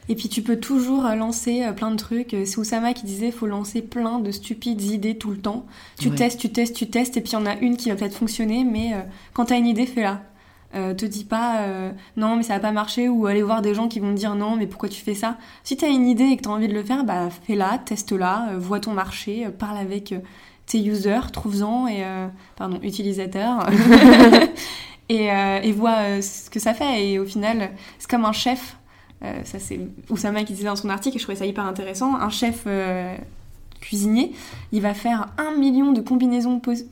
[0.09, 2.35] Et puis tu peux toujours euh, lancer euh, plein de trucs.
[2.45, 5.67] C'est Oussama qui disait faut lancer plein de stupides idées tout le temps.
[5.99, 7.95] Tu testes, tu testes, tu testes, et puis il y en a une qui va
[7.95, 9.01] peut-être fonctionner, mais euh,
[9.33, 10.23] quand t'as une idée, fais-la.
[10.73, 13.73] Euh, te dis pas euh, non mais ça va pas marcher ou aller voir des
[13.73, 15.37] gens qui vont te dire non mais pourquoi tu fais ça?
[15.63, 17.77] Si tu as une idée et que tu as envie de le faire, bah fais-la,
[17.79, 20.13] teste-la, euh, vois ton marché, parle avec
[20.67, 22.05] tes users, trouve-en et
[22.55, 23.67] pardon, utilisateurs
[25.09, 28.77] et, et vois ce que ça fait et au final, c'est comme un chef
[29.43, 29.79] ça c'est
[30.09, 32.15] Oussama qui disait dans son article et je trouvais ça hyper intéressant.
[32.15, 32.65] Un chef
[33.81, 34.31] cuisinier,
[34.71, 36.89] il va faire un million de combinaisons possibles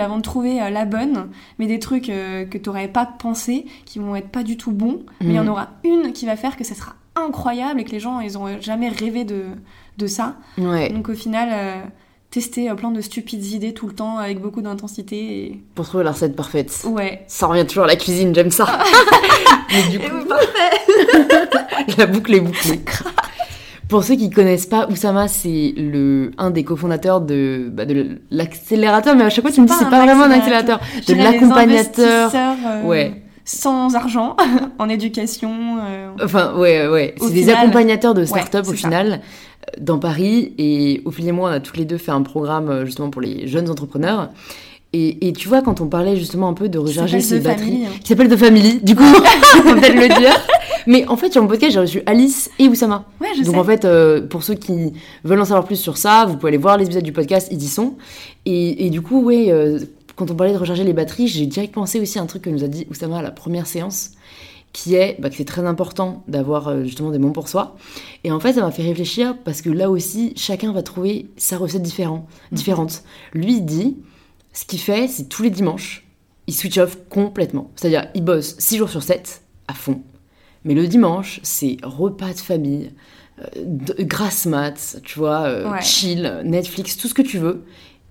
[0.00, 3.66] avant de trouver euh, la bonne, mais des trucs euh, que tu n'aurais pas pensé,
[3.84, 5.48] qui vont être pas du tout bons, mais il y en mm.
[5.48, 8.60] aura une qui va faire que ça sera incroyable et que les gens, ils ont
[8.60, 9.44] jamais rêvé de,
[9.98, 10.36] de ça.
[10.58, 11.48] Donc au final...
[11.52, 11.82] Euh,
[12.28, 15.16] tester plein de stupides idées tout le temps avec beaucoup d'intensité.
[15.16, 15.62] Et...
[15.74, 16.82] Pour trouver la recette parfaite.
[16.84, 17.24] Ouais.
[17.28, 18.66] Ça revient toujours à la cuisine, j'aime ça.
[19.72, 20.16] Mais du coup...
[21.98, 22.80] La boucle est bouclée.
[23.88, 29.14] Pour ceux qui connaissent pas, Oussama, c'est le un des cofondateurs de, bah, de l'accélérateur,
[29.14, 32.32] mais à chaque fois tu me dis c'est pas vraiment un accélérateur, de l'accompagnateur.
[32.34, 33.22] Euh, ouais.
[33.44, 34.36] Sans argent,
[34.80, 35.78] en éducation.
[35.78, 36.10] Euh.
[36.20, 37.14] Enfin, ouais, ouais.
[37.16, 40.52] C'est des accompagnateurs de start-up au final euh, dans Paris.
[40.58, 43.46] Et Ophélie et moi, on a toutes les deux fait un programme justement pour les
[43.46, 44.30] jeunes entrepreneurs.
[44.92, 47.90] Et, et, tu vois, quand on parlait justement un peu de recharger ses batteries, hein.
[48.02, 49.02] qui s'appelle de Family, du coup,
[49.58, 50.40] on peut le dire.
[50.86, 53.04] Mais en fait, sur mon podcast, j'ai reçu Alice et Oussama.
[53.20, 54.92] Ouais, je Donc en fait, euh, pour ceux qui
[55.24, 57.62] veulent en savoir plus sur ça, vous pouvez aller voir les épisodes du podcast, ils
[57.62, 57.96] y sont.
[58.46, 59.80] Et, et du coup, ouais, euh,
[60.14, 62.50] quand on parlait de recharger les batteries, j'ai direct pensé aussi à un truc que
[62.50, 64.12] nous a dit Oussama à la première séance,
[64.72, 67.76] qui est bah, que c'est très important d'avoir euh, justement des moments pour soi.
[68.24, 71.58] Et en fait, ça m'a fait réfléchir parce que là aussi, chacun va trouver sa
[71.58, 72.56] recette différent, mhm.
[72.56, 73.02] différente.
[73.34, 73.96] Lui, il dit,
[74.56, 76.02] ce qu'il fait, c'est tous les dimanches,
[76.46, 77.70] il switch off complètement.
[77.76, 80.00] C'est-à-dire, il bosse 6 jours sur 7 à fond.
[80.64, 82.90] Mais le dimanche, c'est repas de famille,
[83.38, 87.64] euh, grasse mat, tu vois, euh, chill, Netflix, tout ce que tu veux.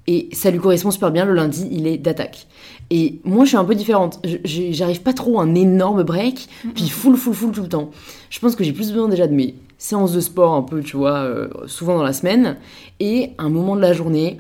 [0.05, 1.25] Et ça lui correspond super bien.
[1.25, 2.45] Le lundi, il est d'attaque.
[2.91, 4.23] Et moi, je suis un peu différente.
[4.43, 7.89] J'arrive pas trop à un énorme break, puis full, full, full tout le temps.
[8.29, 10.95] Je pense que j'ai plus besoin déjà de mes séances de sport un peu, tu
[10.95, 12.57] vois, euh, souvent dans la semaine,
[12.99, 14.39] et un moment de la journée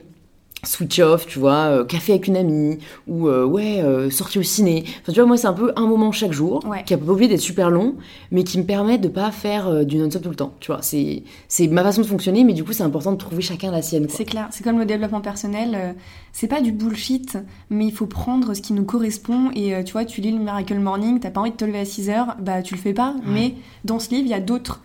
[0.67, 4.43] switch off, tu vois, euh, café avec une amie, ou euh, ouais, euh, sortie au
[4.43, 4.83] ciné.
[5.01, 7.29] Enfin, tu vois, moi, c'est un peu un moment chaque jour, qui a pas obligé
[7.29, 7.95] d'être super long,
[8.31, 10.53] mais qui me permet de pas faire du non-stop tout le temps.
[10.59, 13.41] Tu vois, c'est, c'est ma façon de fonctionner, mais du coup, c'est important de trouver
[13.41, 14.07] chacun la sienne.
[14.09, 15.95] C'est clair, c'est comme le développement personnel,
[16.33, 17.37] c'est pas du bullshit,
[17.69, 19.51] mais il faut prendre ce qui nous correspond.
[19.55, 21.83] Et tu vois, tu lis le Miracle Morning, t'as pas envie de te lever à
[21.83, 24.81] 6h, bah tu le fais pas, mais dans ce livre, il y a d'autres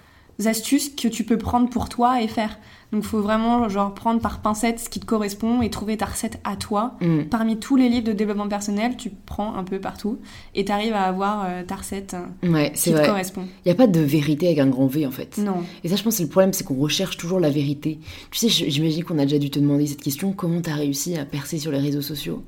[0.47, 2.59] astuces que tu peux prendre pour toi et faire.
[2.93, 6.07] Donc, il faut vraiment genre prendre par pincette ce qui te correspond et trouver ta
[6.07, 6.97] recette à toi.
[7.01, 7.23] Mm.
[7.31, 10.19] Parmi tous les livres de développement personnel, tu prends un peu partout
[10.57, 13.43] et tu arrives à avoir euh, ta recette euh, qui te correspond.
[13.65, 15.39] Il n'y a pas de vérité avec un grand V en fait.
[15.39, 15.63] Non.
[15.85, 18.01] Et ça, je pense, c'est le problème, c'est qu'on recherche toujours la vérité.
[18.33, 21.17] Tu sais, j'imagine qu'on a déjà dû te demander cette question comment tu as réussi
[21.17, 22.45] à percer sur les réseaux sociaux?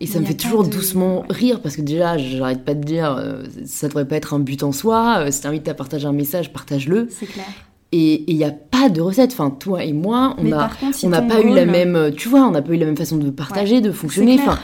[0.00, 3.42] Et ça me fait toujours doucement rire parce que déjà, j'arrête pas de dire, euh,
[3.66, 5.30] ça devrait pas être un but en soi.
[5.30, 7.08] si t'invites à partager un message, partage-le.
[7.10, 7.46] C'est clair.
[7.90, 9.32] Et il n'y a pas de recette.
[9.32, 10.70] Enfin, toi et moi, on n'a
[11.02, 13.16] on n'a pas eu la même, tu vois, on n'a pas eu la même façon
[13.16, 14.38] de partager, de fonctionner.
[14.38, 14.58] Enfin,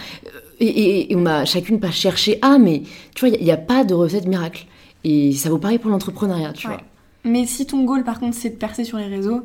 [0.61, 2.83] et, et, on a chacune pas cherché à, mais
[3.14, 4.66] tu vois, il n'y a, pas de recette miracle.
[5.03, 6.81] Et ça vaut pareil pour l'entrepreneuriat, tu vois.
[7.25, 9.40] Mais si ton goal, par contre, c'est de percer sur les réseaux,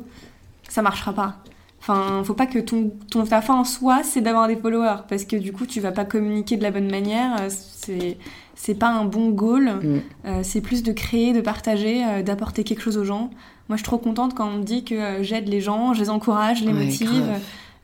[0.68, 1.38] ça marchera pas.
[1.80, 5.24] Enfin, faut pas que ton, ton ta fin en soi, c'est d'avoir des followers, parce
[5.24, 7.36] que du coup, tu vas pas communiquer de la bonne manière.
[7.48, 8.18] C'est
[8.60, 9.70] c'est pas un bon goal.
[9.82, 10.00] Mm.
[10.26, 13.30] Euh, c'est plus de créer, de partager, euh, d'apporter quelque chose aux gens.
[13.68, 16.00] Moi, je suis trop contente quand on me dit que euh, j'aide les gens, je
[16.00, 17.24] les encourage, je les motive.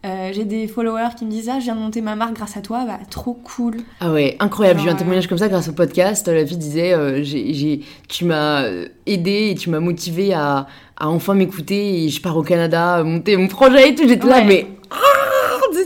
[0.06, 2.56] Euh, j'ai des followers qui me disent Ah, je viens de monter ma marque grâce
[2.56, 3.78] à toi, bah trop cool.
[4.00, 4.80] Ah ouais, incroyable.
[4.80, 6.28] J'ai eu un témoignage comme ça grâce au podcast.
[6.28, 8.64] La fille disait euh, j'ai, Tu m'as
[9.06, 10.66] aidé et tu m'as motivé à,
[10.96, 14.06] à enfin m'écouter et je pars au Canada monter mon projet et tout.
[14.06, 14.68] J'étais là, mais.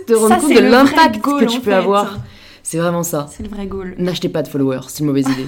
[0.07, 2.19] te rendre compte de l'impact que tu peux avoir.
[2.63, 3.27] C'est vraiment ça.
[3.31, 3.95] C'est le vrai goal.
[3.99, 5.47] N'achetez pas de followers, c'est une mauvaise idée.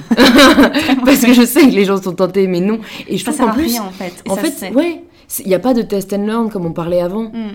[1.04, 2.80] Parce que je sais que les gens sont tentés, mais non.
[3.06, 4.22] Et je ça trouve qu'en plus, rien, en fait.
[4.28, 5.04] en fait, ouais,
[5.40, 7.24] il n'y a pas de test and learn comme on parlait avant.
[7.24, 7.52] Mm.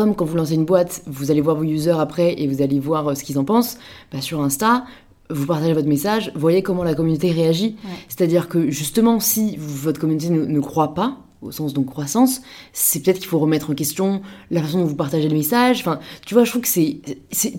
[0.00, 2.80] Comme quand vous lancez une boîte, vous allez voir vos users après et vous allez
[2.80, 3.76] voir euh, ce qu'ils en pensent.
[4.10, 4.86] Bah, sur Insta,
[5.28, 7.76] vous partagez votre message, voyez comment la communauté réagit.
[8.08, 12.40] C'est-à-dire que justement, si votre communauté ne, croit pas, au sens donc croissance,
[12.72, 15.80] c'est peut-être qu'il faut remettre en question la façon dont vous partagez le message.
[15.80, 17.02] Enfin, tu vois, je trouve que c'est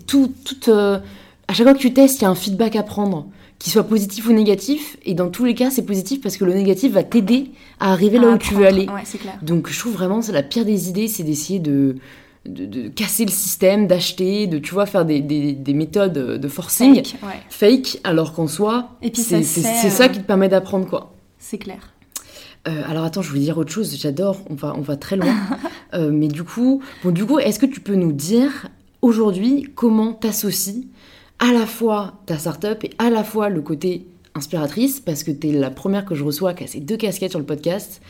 [0.08, 0.98] tout, tout euh,
[1.48, 3.28] à chaque fois que tu testes, il y a un feedback à prendre,
[3.60, 4.98] qu'il soit positif ou négatif.
[5.06, 8.18] Et dans tous les cas, c'est positif parce que le négatif va t'aider à arriver
[8.18, 8.88] là où tu veux aller.
[9.44, 11.98] Donc je trouve vraiment c'est la pire des idées, c'est d'essayer de,
[12.46, 17.04] de, casser le système, d'acheter, de tu vois faire des, des, méthodes de forcing
[17.50, 21.14] fake, alors qu'en soi, c'est ça, qui te permet d'apprendre quoi.
[21.38, 21.92] C'est clair.
[22.68, 23.96] Euh, alors attends, je voulais dire autre chose.
[23.98, 24.38] J'adore.
[24.50, 25.36] On va, on va très loin.
[25.94, 28.70] Euh, mais du coup, bon, du coup, est-ce que tu peux nous dire
[29.02, 30.88] aujourd'hui comment t'associes
[31.40, 35.50] à la fois ta startup et à la fois le côté inspiratrice, parce que tu
[35.50, 38.02] es la première que je reçois qui a ces deux casquettes sur le podcast,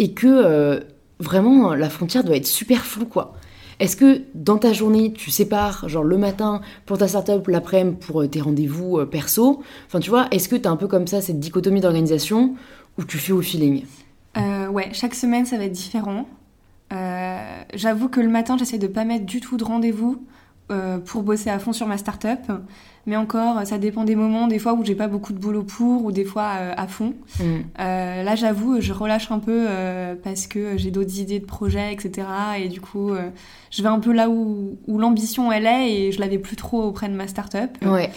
[0.00, 0.80] et que euh,
[1.20, 3.36] vraiment la frontière doit être super floue, quoi.
[3.80, 8.22] Est-ce que dans ta journée, tu sépares, genre le matin pour ta startup, l'après-midi pour
[8.22, 9.62] euh, tes rendez-vous euh, perso?
[9.86, 12.54] Enfin, tu vois, est-ce que tu as un peu comme ça cette dichotomie d'organisation
[12.98, 13.84] ou tu fais au feeling?
[14.36, 16.26] Ouais, chaque semaine ça va être différent.
[17.74, 20.22] J'avoue que le matin, j'essaie de pas mettre du tout de rendez-vous
[21.06, 22.52] pour bosser à fond sur ma startup.
[23.06, 26.04] Mais encore, ça dépend des moments, des fois où j'ai pas beaucoup de boulot pour,
[26.04, 27.14] ou des fois euh, à fond.
[27.38, 27.44] Mm.
[27.78, 31.92] Euh, là, j'avoue, je relâche un peu euh, parce que j'ai d'autres idées de projets,
[31.92, 32.26] etc.
[32.58, 33.12] Et du coup,
[33.70, 36.82] je vais un peu là où, où l'ambition elle est, et je l'avais plus trop
[36.82, 37.70] auprès de ma start-up.
[37.84, 38.10] Ouais.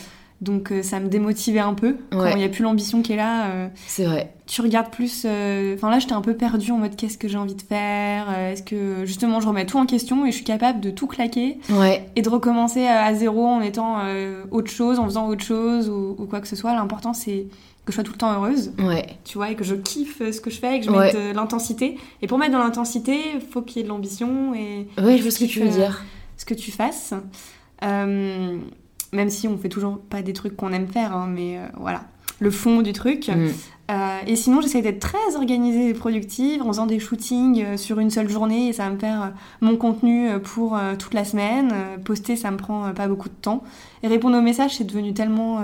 [0.43, 1.95] Donc euh, ça me démotivait un peu.
[2.11, 3.47] Quand il n'y a plus l'ambition qui est là.
[3.47, 4.33] Euh, c'est vrai.
[4.45, 5.23] Tu regardes plus.
[5.25, 8.29] Euh, enfin là, j'étais un peu perdue en mode qu'est-ce que j'ai envie de faire
[8.29, 11.59] Est-ce que justement je remets tout en question et je suis capable de tout claquer
[11.69, 12.05] ouais.
[12.15, 13.99] et de recommencer à zéro en étant
[14.51, 16.73] autre chose, en faisant autre chose ou, quoi que ce soit.
[16.73, 17.47] L'important c'est
[17.85, 18.73] que je sois tout le temps heureuse.
[18.79, 19.05] Ouais.
[19.23, 21.33] Tu vois, et que je kiffe ce que je fais et que je mette de
[21.33, 21.97] l'intensité.
[22.21, 24.87] Et pour mettre de l'intensité, il faut qu'il y ait de l'ambition et.
[25.01, 26.03] Ouais, je vois ce que tu veux dire.
[26.37, 27.13] Ce que tu fasses.
[27.83, 28.57] Euh,
[29.13, 32.03] même si on fait toujours pas des trucs qu'on aime faire, hein, mais euh, voilà,
[32.39, 33.29] le fond du truc.
[33.29, 33.47] Mm.
[33.91, 37.99] Euh, et sinon, j'essaie d'être très organisée et productive en faisant des shootings euh, sur
[37.99, 41.73] une seule journée et ça va me faire mon contenu pour toute la semaine.
[42.03, 43.63] Poster, ça me prend pas beaucoup de temps.
[44.01, 45.61] Et répondre aux messages, c'est devenu tellement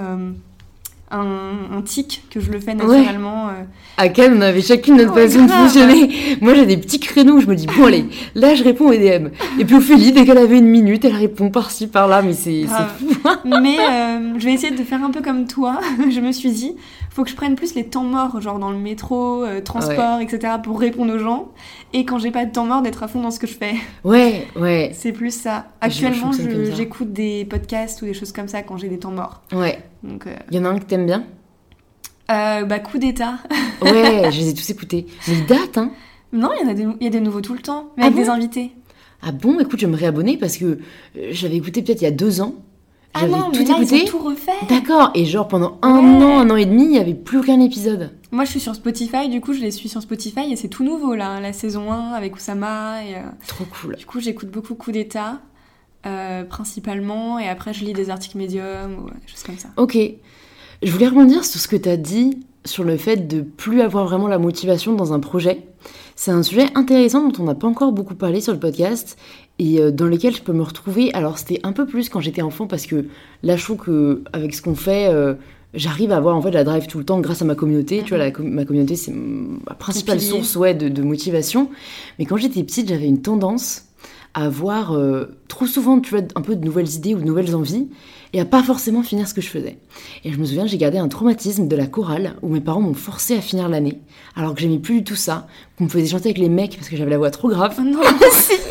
[1.12, 3.48] un, tic que je le fais naturellement.
[3.48, 3.64] Euh.
[3.98, 6.38] À quel on avait chacune notre façon de fonctionner.
[6.42, 8.94] Moi j'ai des petits créneaux où je me dis bon allez, là je réponds aux
[8.94, 9.30] DM.
[9.60, 13.08] Et puis Ophélie, dès qu'elle avait une minute, elle répond par-ci par-là, mais c'est fou.
[13.46, 15.80] mais euh, je vais essayer de faire un peu comme toi.
[16.10, 16.76] je me suis dit,
[17.10, 20.54] faut que je prenne plus les temps morts, genre dans le métro, euh, transport, etc.,
[20.64, 21.50] pour répondre aux gens.
[21.94, 23.76] Et quand j'ai pas de temps mort, d'être à fond dans ce que je fais.
[24.04, 24.92] Ouais, ouais.
[24.94, 25.68] C'est plus ça.
[25.82, 26.32] Actuellement,
[26.76, 29.42] j'écoute des podcasts ou des choses comme ça quand j'ai des temps morts.
[29.52, 29.80] Ouais.
[30.04, 30.28] Donc.
[30.28, 31.26] Euh, Il y en a un que t'aimes bien
[32.32, 33.40] euh, Bah, coup d'état.
[33.82, 35.06] ouais, je les ai tous écoutés.
[35.28, 35.92] Mais ils datent, hein
[36.32, 38.08] Non, il y, en a des, y a des nouveaux tout le temps, mais ah
[38.08, 38.72] avec des invités.
[39.22, 40.80] Ah bon Écoute, je vais me réabonner parce que
[41.32, 42.56] j'avais écouté peut-être il y a deux ans.
[43.14, 44.04] Ah non, tout mais là, écouté.
[44.04, 44.52] Ils ont tout refait.
[44.70, 45.12] D'accord.
[45.16, 48.12] Et genre pendant un an, un an et demi, il n'y avait plus aucun épisode.
[48.32, 49.28] Moi, je suis sur Spotify.
[49.30, 52.12] Du coup, je les suis sur Spotify et c'est tout nouveau là, la saison 1
[52.12, 53.04] avec Oussama.
[53.04, 53.96] Et, euh, Trop cool.
[53.96, 55.42] Du coup, j'écoute beaucoup Coup d'état.
[56.06, 59.68] Euh, principalement, et après je lis des articles médiums ou des choses comme ça.
[59.76, 59.98] Ok.
[60.82, 64.06] Je voulais rebondir sur ce que tu as dit sur le fait de plus avoir
[64.06, 65.68] vraiment la motivation dans un projet.
[66.16, 69.18] C'est un sujet intéressant dont on n'a pas encore beaucoup parlé sur le podcast
[69.58, 71.14] et euh, dans lequel je peux me retrouver.
[71.14, 73.08] Alors c'était un peu plus quand j'étais enfant parce que
[73.44, 75.34] là je trouve que avec ce qu'on fait, euh,
[75.74, 78.04] j'arrive à avoir en fait la drive tout le temps grâce à ma communauté.
[78.04, 81.70] Tu vois, la, ma communauté c'est ma principale source ouais, de, de motivation.
[82.20, 83.89] Mais quand j'étais petite, j'avais une tendance
[84.34, 87.56] à avoir euh, trop souvent tu vois, un peu de nouvelles idées ou de nouvelles
[87.56, 87.88] envies
[88.34, 89.78] et à pas forcément finir ce que je faisais.
[90.24, 92.94] Et je me souviens, j'ai gardé un traumatisme de la chorale où mes parents m'ont
[92.94, 94.00] forcé à finir l'année
[94.36, 96.90] alors que j'aimais plus du tout ça, qu'on me faisait chanter avec les mecs parce
[96.90, 97.76] que j'avais la voix trop grave.
[97.80, 98.02] Oh non,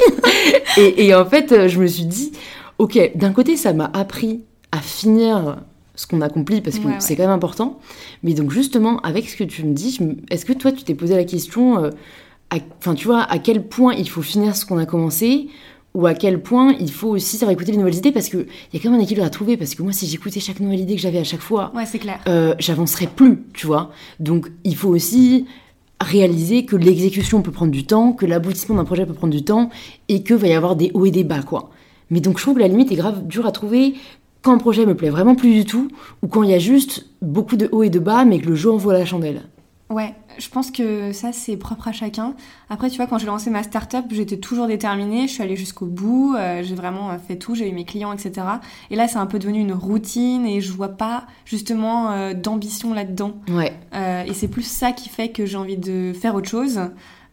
[0.77, 2.33] et, et en fait, euh, je me suis dit,
[2.79, 5.59] ok, d'un côté, ça m'a appris à finir
[5.99, 7.81] ce qu'on accomplit parce que c'est quand même important.
[8.23, 9.99] Mais donc justement, avec ce que tu me dis,
[10.31, 11.90] est-ce que toi, tu t'es posé la question euh,
[12.53, 15.49] enfin tu vois, à quel point il faut finir ce qu'on a commencé
[15.95, 18.77] ou à quel point il faut aussi savoir écouter les nouvelles idées parce qu'il y
[18.77, 20.95] a quand même un équilibre à trouver parce que moi si j'écoutais chaque nouvelle idée
[20.95, 22.21] que j'avais à chaque fois ouais c'est clair.
[22.29, 23.91] euh, j'avancerais plus tu vois.
[24.21, 25.47] Donc il faut aussi
[26.01, 29.71] réaliser que l'exécution peut prendre du temps que l'aboutissement d'un projet peut prendre du temps
[30.09, 31.71] et que va y avoir des hauts et des bas quoi.
[32.11, 33.95] Mais donc je trouve que la limite est grave dure à trouver
[34.43, 35.89] quand un projet me plaît vraiment plus du tout
[36.23, 38.55] ou quand il y a juste beaucoup de hauts et de bas mais que le
[38.55, 39.43] jeu envoie la chandelle
[39.90, 42.35] Ouais, je pense que ça c'est propre à chacun.
[42.68, 45.87] Après, tu vois, quand j'ai lancé ma startup, j'étais toujours déterminée, je suis allée jusqu'au
[45.87, 48.46] bout, euh, j'ai vraiment euh, fait tout, j'ai eu mes clients, etc.
[48.90, 52.92] Et là, c'est un peu devenu une routine et je vois pas justement euh, d'ambition
[52.92, 53.33] là-dedans.
[53.48, 53.72] Ouais.
[54.27, 56.79] et c'est plus ça qui fait que j'ai envie de faire autre chose.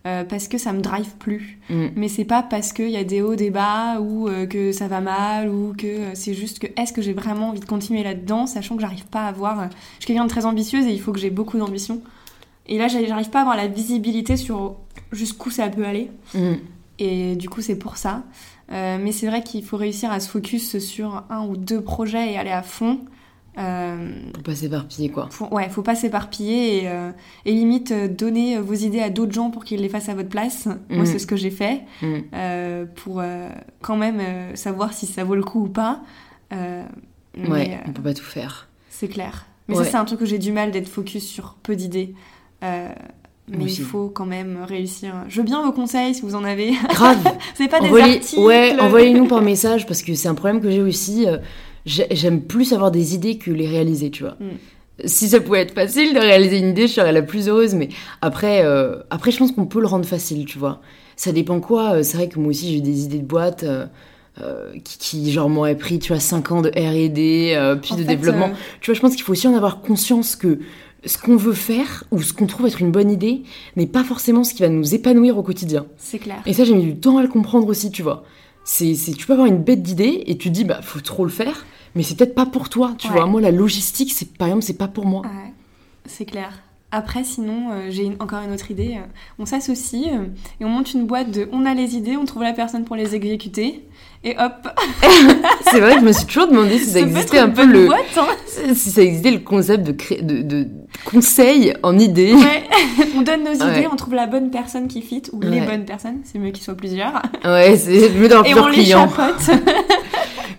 [0.03, 1.59] parce que ça me drive plus.
[1.69, 1.87] Mm.
[1.95, 5.01] Mais c'est pas parce qu'il y a des hauts, des bas, ou que ça va
[5.01, 8.75] mal, ou que c'est juste que est-ce que j'ai vraiment envie de continuer là-dedans, sachant
[8.75, 9.63] que j'arrive pas à avoir.
[9.63, 12.01] Je suis quelqu'un de très ambitieuse et il faut que j'ai beaucoup d'ambition.
[12.67, 14.77] Et là, j'arrive pas à avoir la visibilité sur
[15.11, 16.11] jusqu'où ça peut aller.
[16.33, 16.53] Mm.
[16.99, 18.23] Et du coup, c'est pour ça.
[18.71, 22.33] Euh, mais c'est vrai qu'il faut réussir à se focus sur un ou deux projets
[22.33, 22.99] et aller à fond.
[23.57, 25.29] Euh, faut pas s'éparpiller, quoi.
[25.51, 27.11] ouais, faut pas s'éparpiller et, euh,
[27.45, 30.29] et, limite euh, donner vos idées à d'autres gens pour qu'ils les fassent à votre
[30.29, 30.65] place.
[30.89, 31.05] Moi, mm.
[31.05, 32.87] c'est ce que j'ai fait mm.
[32.95, 33.23] pour
[33.81, 36.01] quand même savoir si ça vaut le coup ou pas.
[36.51, 38.67] ouais, on peut pas tout faire.
[38.89, 39.45] C'est clair.
[39.67, 42.13] Mais ça, c'est un truc que j'ai du mal d'être focus sur peu d'idées.
[42.63, 42.87] Euh,
[43.47, 45.13] mais il faut quand même réussir.
[45.29, 46.71] Je veux bien vos conseils si vous en avez.
[46.89, 47.23] Grave.
[47.53, 48.41] c'est pas des articles.
[48.41, 51.27] Ouais, envoyez-nous par message parce que c'est un problème que j'ai aussi.
[51.27, 51.37] Euh,
[51.85, 54.37] j'aime plus avoir des idées que les réaliser, tu vois.
[54.39, 55.05] Mm.
[55.05, 57.89] Si ça pouvait être facile de réaliser une idée, je serais la plus heureuse, mais
[58.21, 60.81] après, euh, après je pense qu'on peut le rendre facile, tu vois.
[61.17, 62.01] Ça dépend quoi.
[62.01, 63.85] C'est vrai que moi aussi, j'ai des idées de boîte euh,
[64.41, 67.97] euh, qui, qui, genre, m'auraient pris, tu vois, 5 ans de R&D, euh, puis En
[67.97, 68.47] de fait, développement.
[68.47, 70.59] euh, Tu vois, je pense qu'il faut aussi en avoir conscience que
[71.05, 73.43] ce qu'on veut faire, ou ce qu'on trouve être une bonne idée,
[73.75, 75.85] n'est pas forcément ce qui va nous épanouir au quotidien.
[75.97, 76.41] C'est clair.
[76.45, 78.23] Et ça, j'ai mis du temps à le comprendre aussi, tu vois.
[78.63, 81.29] C'est, tu peux avoir une bête d'idée et tu te dis, bah, faut trop le
[81.29, 83.13] faire, mais c'est peut-être pas pour toi, tu Ouais.
[83.13, 83.25] vois.
[83.27, 85.21] Moi, la logistique, c'est, par exemple, c'est pas pour moi.
[85.21, 85.53] Ouais,
[86.07, 86.51] c'est clair.
[86.95, 88.93] Après, sinon, euh, j'ai encore une autre idée.
[88.95, 89.05] Euh,
[89.37, 90.27] On s'associe euh,
[90.61, 92.95] et on monte une boîte de on a les idées, on trouve la personne pour
[92.95, 93.85] les exécuter.
[94.23, 94.69] Et hop,
[95.69, 98.17] C'est vrai que je me suis toujours demandé si ça existait un peu le, boîte,
[98.17, 98.27] hein.
[98.73, 100.21] si ça existait le concept de, cré...
[100.21, 100.67] de, de
[101.03, 102.33] conseil en idée.
[102.33, 102.63] Ouais.
[103.17, 106.21] on donne nos idées, on trouve la bonne personne qui fit, ou les bonnes personnes,
[106.23, 107.21] c'est mieux qu'ils soient plusieurs.
[107.43, 109.09] Ouais, c'est mieux d'avoir Et plusieurs on les clients.
[109.09, 109.63] chapote.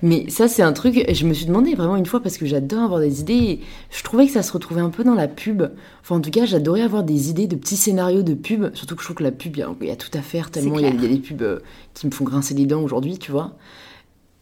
[0.03, 2.83] Mais ça, c'est un truc, je me suis demandé vraiment une fois parce que j'adore
[2.85, 3.35] avoir des idées.
[3.35, 5.63] et Je trouvais que ça se retrouvait un peu dans la pub.
[6.03, 8.75] Enfin, en tout cas, j'adorais avoir des idées de petits scénarios de pub.
[8.75, 10.23] Surtout que je trouve que la pub, il y a, il y a tout à
[10.23, 11.03] faire tellement il y, a- clair.
[11.05, 11.59] il y a des pubs euh,
[11.95, 13.57] qui me font grincer les dents aujourd'hui, tu vois.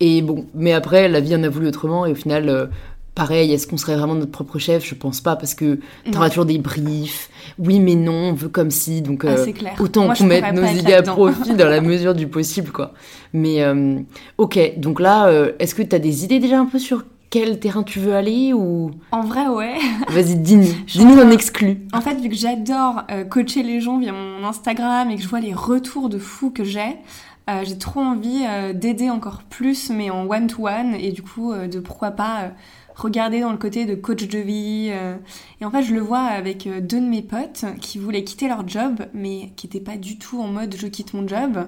[0.01, 2.49] Et bon, mais après, la vie en a voulu autrement et au final.
[2.49, 2.67] euh,
[3.15, 4.85] Pareil, est-ce qu'on serait vraiment notre propre chef?
[4.85, 5.79] Je pense pas parce que
[6.11, 7.31] t'auras toujours des briefs.
[7.61, 9.03] Oui, mais non, on veut comme si.
[9.03, 9.75] Donc, Ah, euh, c'est clair.
[9.79, 12.93] autant qu'on mette nos idées à profit dans la mesure du possible, quoi.
[13.33, 14.01] Mais euh,
[14.39, 17.61] ok, donc là, euh, est-ce que tu as des idées déjà un peu sur quel
[17.61, 19.75] terrain tu veux aller ou En vrai, ouais.
[20.09, 21.83] vas-y dis-nous, dis-nous en exclu.
[21.93, 25.41] En fait, vu que j'adore coacher les gens via mon Instagram et que je vois
[25.41, 26.97] les retours de fous que j'ai,
[27.51, 31.69] euh, j'ai trop envie euh, d'aider encore plus, mais en one-to-one, et du coup, euh,
[31.69, 32.53] de pourquoi pas
[32.97, 34.89] regarder dans le côté de coach de vie.
[34.93, 35.17] euh.
[35.61, 38.49] Et en fait, je le vois avec euh, deux de mes potes qui voulaient quitter
[38.49, 41.67] leur job, mais qui n'étaient pas du tout en mode je quitte mon job.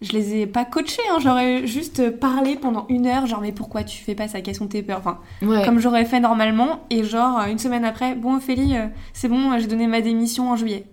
[0.00, 3.82] Je les ai pas coachés, hein, j'aurais juste parlé pendant une heure, genre mais pourquoi
[3.82, 4.98] tu fais pas ça, quelles sont tes peurs?
[4.98, 5.64] Enfin, Ouais.
[5.64, 9.58] comme j'aurais fait normalement, et genre une semaine après, bon Ophélie, euh, c'est bon, euh,
[9.58, 10.84] j'ai donné ma démission en juillet.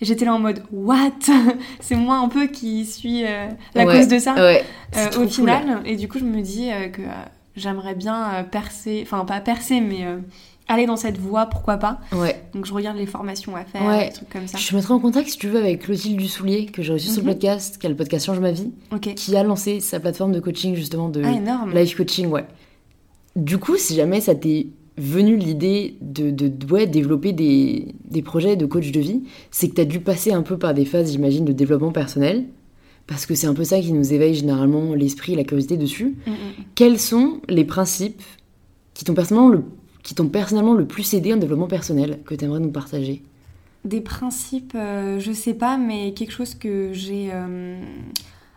[0.00, 1.12] Et j'étais là en mode, what?
[1.80, 3.46] C'est moi un peu qui suis euh,
[3.76, 4.64] la Ouais, cause de ça Ouais.
[4.96, 5.28] euh, au cool.
[5.28, 5.82] final.
[5.84, 7.06] Et du coup, je me dis euh, que euh,
[7.56, 10.18] j'aimerais bien euh, percer, enfin pas percer, mais euh,
[10.68, 12.00] aller dans cette voie, pourquoi pas.
[12.12, 12.42] Ouais.
[12.54, 14.06] Donc je regarde les formations à faire, Ouais.
[14.08, 14.56] des trucs comme ça.
[14.58, 17.26] Je mettrai en contact si tu veux avec Clotilde Dussoulier que j'ai reçu sur le
[17.28, 17.32] Mhm.
[17.34, 18.72] podcast, qui a le podcast Change ma vie,
[19.16, 22.44] qui a lancé sa plateforme de coaching justement de Ah, life coaching, ouais.
[23.36, 28.22] Du coup, si jamais ça t'est venu l'idée de, de, de, ouais, développer des, des
[28.22, 31.10] projets de coach de vie, c'est que t'as dû passer un peu par des phases,
[31.10, 32.44] j'imagine, de développement personnel,
[33.08, 36.14] parce que c'est un peu ça qui nous éveille généralement l'esprit la curiosité dessus.
[36.26, 36.34] Mm, mm.
[36.74, 38.22] Quels sont les principes
[38.94, 39.64] qui t'ont personnellement le,
[40.02, 43.22] qui t'ont personnellement le plus aidé en développement personnel que t'aimerais nous partager?
[43.84, 47.78] Des principes, euh, je sais pas, mais quelque chose que j'ai euh,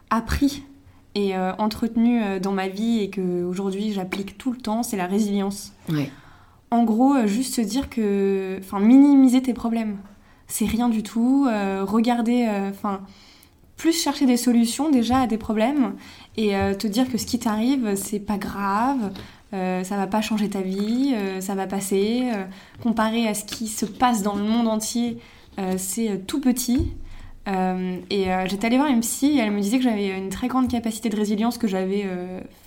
[0.09, 0.63] appris
[1.15, 4.97] et euh, entretenu euh, dans ma vie et que aujourd'hui j'applique tout le temps, c'est
[4.97, 5.73] la résilience.
[5.89, 6.09] Ouais.
[6.71, 9.97] En gros, juste se dire que, enfin, minimiser tes problèmes,
[10.47, 11.47] c'est rien du tout.
[11.85, 13.01] regarder, enfin,
[13.77, 15.95] plus chercher des solutions déjà à des problèmes
[16.35, 19.11] et euh, te dire que ce qui t'arrive, c'est pas grave.
[19.53, 22.23] euh, ça va pas changer ta vie, euh, ça va passer.
[22.81, 25.19] comparé à ce qui se passe dans le monde entier,
[25.77, 26.87] c'est tout petit.
[27.47, 31.09] Et j'étais allée voir une et elle me disait que j'avais une très grande capacité
[31.09, 32.05] de résilience que j'avais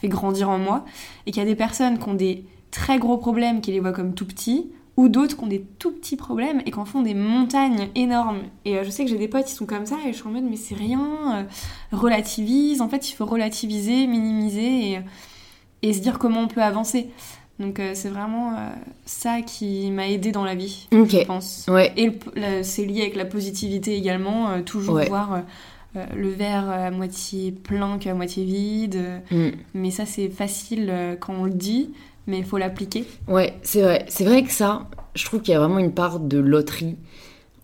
[0.00, 0.84] fait grandir en moi
[1.26, 3.92] et qu'il y a des personnes qui ont des très gros problèmes qui les voient
[3.92, 7.02] comme tout petits ou d'autres qui ont des tout petits problèmes et qui en font
[7.02, 8.40] des montagnes énormes.
[8.64, 10.26] Et euh, je sais que j'ai des potes qui sont comme ça et je suis
[10.28, 11.00] en mode mais c'est rien,
[11.34, 11.42] euh,
[11.96, 12.80] relativise.
[12.80, 15.00] En fait, il faut relativiser, minimiser et,
[15.82, 17.08] et se dire comment on peut avancer.
[17.58, 18.68] Donc euh, c'est vraiment euh,
[19.04, 21.66] ça qui m'a aidé dans la vie, je pense.
[21.68, 21.92] Ouais.
[21.96, 22.10] Et
[22.62, 25.08] c'est lié avec la positivité également, euh, toujours Ouais.
[25.08, 25.38] voir euh,
[25.96, 28.96] euh, le verre à moitié plein qu'à moitié vide.
[28.96, 29.18] euh,
[29.50, 29.56] Mm.
[29.74, 31.90] mais ça, c'est facile euh, quand on le dit,
[32.26, 33.04] mais il faut l'appliquer.
[33.28, 34.06] Ouais, c'est vrai.
[34.08, 36.96] C'est vrai que ça, je trouve qu'il y a vraiment une part de loterie,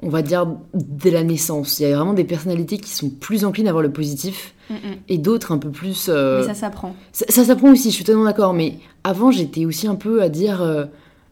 [0.03, 1.81] on va dire, dès la naissance.
[1.81, 4.75] Il y a vraiment des personnalités qui sont plus enclines à voir le positif Mm,
[4.75, 4.97] mm.
[5.09, 6.07] et d'autres un peu plus...
[6.09, 6.95] euh, Mais ça s'apprend.
[7.12, 8.53] Ça, ça s'apprend aussi, je suis totalement d'accord.
[8.53, 10.87] Mais avant, j'étais aussi un peu à dire, euh,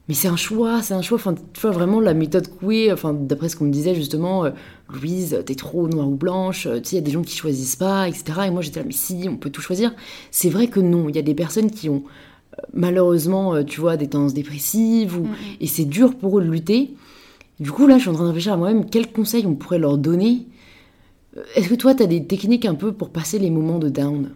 [0.08, 1.16] mais c'est un choix, c'est un choix.
[1.16, 4.50] Enfin, tu vois, vraiment la méthode Coué, enfin, d'après ce qu'on me disait justement, euh,
[4.88, 7.36] Louise, t'es trop noire ou blanche, euh, tu sais, il y a des gens qui
[7.36, 8.24] choisissent pas, etc.
[8.46, 9.92] Et moi, j'étais là, mais si, on peut tout choisir.
[10.30, 12.10] C'est vrai que non, il y a des personnes qui ont euh,
[12.72, 15.26] malheureusement, euh, tu vois, des tendances dépressives, ou...
[15.60, 16.94] Et c'est dur pour eux de lutter.
[17.60, 19.78] Du coup, là, je suis en train de réfléchir à moi-même, quels conseils on pourrait
[19.78, 20.46] leur donner
[21.36, 24.30] Euh, Est-ce que toi, t'as des techniques un peu pour passer les moments de down?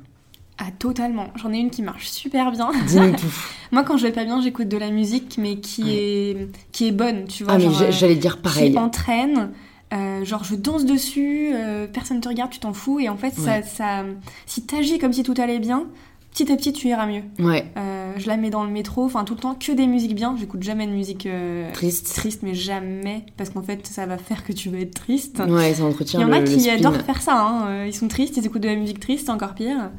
[0.61, 1.29] Ah, totalement.
[1.37, 2.71] J'en ai une qui marche super bien.
[2.89, 3.33] Dis-nous tout.
[3.71, 5.91] Moi, quand je vais pas bien, j'écoute de la musique, mais qui, Ouais.
[5.95, 7.53] est, qui est bonne, tu vois.
[7.53, 8.73] Ah, mais genre, euh, j'allais dire pareil.
[8.73, 9.51] Qui entraîne.
[9.95, 12.99] euh, genre, je danse dessus, euh, personne te regarde, tu t'en fous.
[12.99, 14.05] Et en fait, ça, ça,
[14.47, 15.87] si t'agis comme si tout allait bien,
[16.31, 17.23] petit à petit, tu iras mieux.
[17.39, 17.67] Ouais.
[17.77, 20.37] Euh, je la mets dans le métro, enfin tout le temps que des musiques bien.
[20.39, 22.15] J'écoute jamais de musique euh, Triste.
[22.15, 25.43] triste, mais jamais, parce qu'en fait, ça va faire que tu vas être triste.
[25.49, 27.41] Ouais, ça entretient Il y en a qui adorent faire ça.
[27.41, 27.67] hein.
[27.69, 29.91] Euh, Ils sont tristes, ils écoutent de la musique triste, c'est encore pire.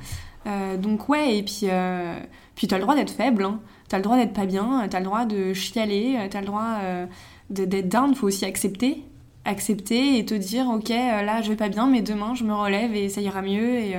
[0.48, 1.66] Euh, donc ouais, et puis,
[2.56, 3.60] puis t'as le droit d'être faible, hein.
[3.90, 6.78] t'as le droit d'être pas bien, t'as le droit de chialer, t'as le droit
[7.50, 9.04] de- d'être down, faut aussi accepter.
[9.46, 12.94] Accepter et te dire, ok, là je vais pas bien, mais demain je me relève
[12.96, 13.80] et ça ira mieux.
[13.80, 13.96] Et,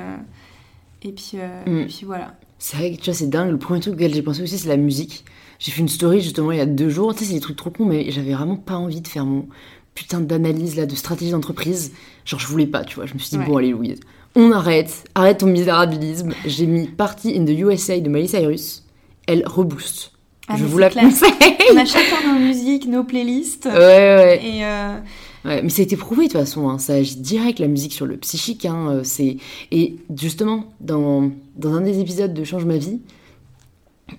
[1.02, 1.80] et, puis, euh, Mm.
[1.82, 2.34] et puis voilà.
[2.58, 3.50] C'est vrai que tu vois, c'est dingue.
[3.50, 5.24] Le premier truc auquel j'ai pensé aussi, c'est la musique.
[5.58, 7.14] J'ai fait une story justement il y a deux jours.
[7.14, 9.46] Tu sais, c'est des trucs trop cons, mais j'avais vraiment pas envie de faire mon
[9.94, 11.92] putain d'analyse là, de stratégie d'entreprise.
[12.24, 13.06] Genre, je voulais pas, tu vois.
[13.06, 13.46] Je me suis dit, Ouais.
[13.46, 14.00] bon, allez, Louise,
[14.36, 15.04] on arrête.
[15.14, 16.32] Arrête ton misérabilisme.
[16.46, 18.84] J'ai mis Party in the USA de Miley Cyrus.
[19.26, 20.12] Elle rebooste.
[20.48, 21.04] Ah, je vous la clair.
[21.04, 21.30] conseille.
[21.72, 23.66] On a chacun nos musiques, nos playlists.
[23.66, 24.40] Ouais, ouais.
[24.44, 24.98] Et euh,
[25.44, 26.78] Mais ça a été prouvé de toute façon, hein.
[26.78, 28.66] ça agit direct la musique sur le psychique.
[28.66, 28.90] Hein.
[28.90, 29.38] euh, c'est...
[29.70, 33.00] Et justement, dans, dans un des épisodes de Change ma vie,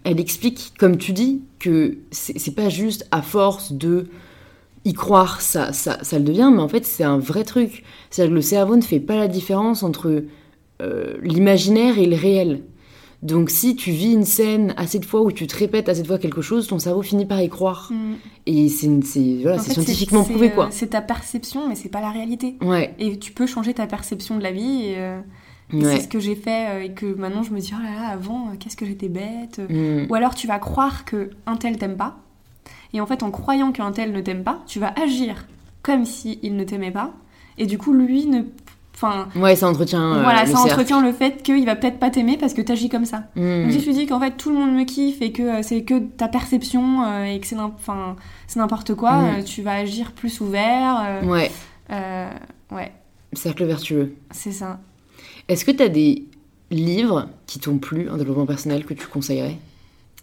[0.04, 4.08] elle explique, comme tu dis, que c'est, c'est pas juste à force de
[4.84, 7.84] y croire, ça, ça, ça le devient, mais en fait c'est un vrai truc.
[8.10, 10.24] C'est-à-dire que le cerveau ne fait pas la différence entre
[10.82, 12.62] euh, l'imaginaire et le réel.
[13.22, 16.08] Donc si tu vis une scène assez de fois où tu te répètes assez de
[16.08, 17.90] fois quelque chose, ton cerveau finit par y croire.
[17.92, 18.14] mm,
[18.48, 18.88] Et c'est,
[19.44, 20.68] voilà, scientifiquement prouvé, euh, quoi.
[20.72, 22.56] C'est ta perception, mais c'est pas la réalité.
[22.62, 24.86] Ouais, Et tu peux changer ta perception de la vie.
[24.86, 25.20] Et, euh,
[25.72, 25.96] et ouais.
[25.96, 28.08] c'est ce que j'ai fait euh, et que maintenant je me dis oh là là
[28.08, 29.62] avant qu'est-ce que j'étais bête.
[29.70, 30.08] Mm.
[30.10, 32.18] Ou alors tu vas croire que un tel t'aime pas.
[32.94, 35.48] Et en fait en croyant qu'un tel ne t'aime pas, tu vas agir
[35.84, 37.14] comme si il ne t'aimait pas.
[37.58, 38.42] Et du coup lui ne,
[38.96, 40.14] enfin Ouais, ça entretient.
[40.16, 40.72] euh, voilà le ça cercle.
[40.74, 43.24] entretient le fait qu'il va peut-être pas t'aimer parce que t'agis comme ça.
[43.36, 43.64] Mm.
[43.64, 45.84] Donc si tu dis qu'en fait tout le monde me kiffe et que euh, c'est
[45.84, 47.56] que ta perception euh, et que c'est
[48.58, 49.26] n'importe quoi, Mm.
[49.40, 51.20] euh, tu vas agir plus ouvert.
[51.24, 51.52] Ouais,
[52.72, 52.92] ouais,
[53.34, 54.16] cercle vertueux.
[54.32, 54.80] c'est ça.
[55.48, 56.26] Est-ce que tu as des
[56.70, 59.58] livres qui t'ont plu en développement personnel que tu conseillerais?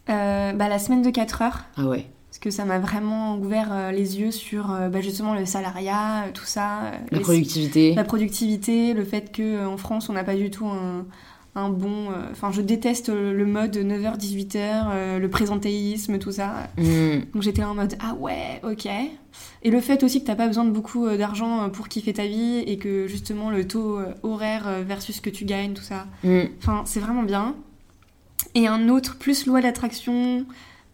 [0.06, 2.06] Bah, la semaine de 4 heures, Ah ouais.
[2.41, 6.22] Parce que ça m'a vraiment ouvert euh, les yeux sur euh, bah, justement le salariat,
[6.26, 6.93] euh, tout ça.
[7.11, 7.95] La les- productivité.
[7.95, 11.05] la productivité, le fait qu'en France on n'a pas du tout un,
[11.57, 12.12] un bon.
[12.12, 14.57] euh, Enfin, je déteste le mode 9h-18h,
[14.93, 16.68] euh, le présentéisme, tout ça.
[16.76, 17.18] Mm.
[17.34, 18.86] Donc j'étais en mode ah ouais, ok.
[19.64, 22.26] Et le fait aussi que t'as pas besoin de beaucoup euh, d'argent pour kiffer ta
[22.26, 26.07] vie et que justement le taux horaire versus ce que tu gagnes, tout ça.
[26.22, 26.43] Mm.
[26.62, 27.57] Enfin, c'est vraiment bien.
[28.55, 30.47] Et un autre, plus loi d'attraction,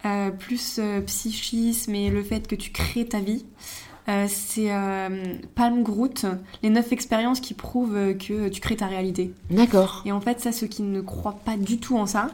[0.05, 3.45] euh, plus euh, psychisme et le fait que tu crées ta vie.
[4.07, 4.69] Euh, c'est
[5.55, 6.27] Palm Groot,
[6.61, 9.33] les neuf expériences qui prouvent que tu crées ta réalité.
[9.49, 10.03] D'accord.
[10.05, 12.27] Et en fait, ça, ceux qui ne croient pas du tout en ça,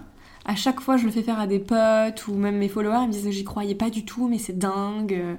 [0.43, 3.07] à chaque fois, je le fais faire à des potes ou même mes followers, ils
[3.07, 5.37] me disent j'y croyais pas du tout, mais c'est dingue.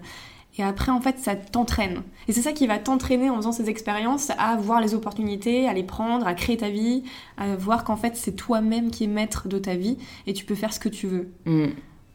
[0.59, 2.03] Et après, en fait, ça t'entraîne.
[2.28, 5.74] Et c'est ça qui va t'entraîner en faisant ces expériences à voir les opportunités, à
[5.74, 7.03] les prendre, à créer ta vie,
[7.37, 10.55] à voir qu'en fait, c'est toi-même qui es maître de ta vie et tu peux
[10.55, 11.30] faire ce que tu veux.
[11.47, 11.72] Mm.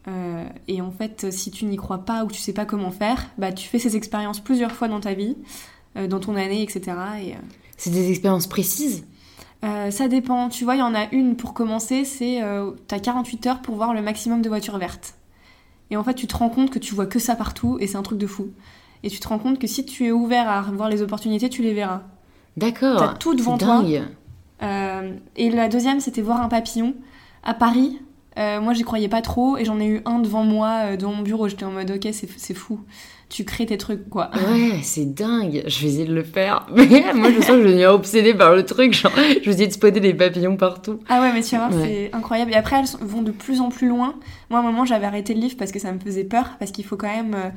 [0.08, 3.26] Euh, et en fait, si tu n'y crois pas ou tu sais pas comment faire,
[3.36, 5.36] bah tu fais ces expériences plusieurs fois dans ta vie,
[5.96, 6.80] euh, dans ton année, etc.
[7.22, 7.38] Et, euh,
[7.76, 9.04] C'est des expériences précises?
[9.90, 10.48] Ça dépend.
[10.48, 13.74] Tu vois, il y en a une pour commencer, c'est euh, t'as 48 heures pour
[13.74, 15.14] voir le maximum de voitures vertes.
[15.90, 17.96] Et en fait, tu te rends compte que tu vois que ça partout et c'est
[17.96, 18.50] un truc de fou.
[19.02, 21.62] Et tu te rends compte que si tu es ouvert à voir les opportunités, tu
[21.62, 22.02] les verras.
[22.56, 22.98] D'accord.
[22.98, 23.82] T'as tout devant toi.
[23.82, 24.04] dingue.
[24.62, 26.94] Euh, et la deuxième, c'était voir un papillon
[27.42, 28.00] à Paris.
[28.38, 31.12] Euh, moi, j'y croyais pas trop et j'en ai eu un devant moi, euh, dans
[31.12, 31.48] mon bureau.
[31.48, 32.80] J'étais en mode, ok, c'est fou.
[33.28, 34.30] Tu crées tes trucs, quoi.
[34.34, 35.62] Ouais, c'est dingue.
[35.66, 36.66] Je vais essayer de le faire.
[36.74, 38.94] Mais moi, je sens que je deviens obsédée par le truc.
[38.94, 41.00] Genre, je vais essayer de spotter des papillons partout.
[41.10, 42.08] Ah ouais, mais tu vas voir, Ouais.
[42.10, 42.52] c'est incroyable.
[42.52, 44.14] Et après, elles vont de plus en plus loin.
[44.48, 46.70] Moi, à un moment, j'avais arrêté le livre parce que ça me faisait peur, parce
[46.70, 47.50] qu'il faut quand même euh,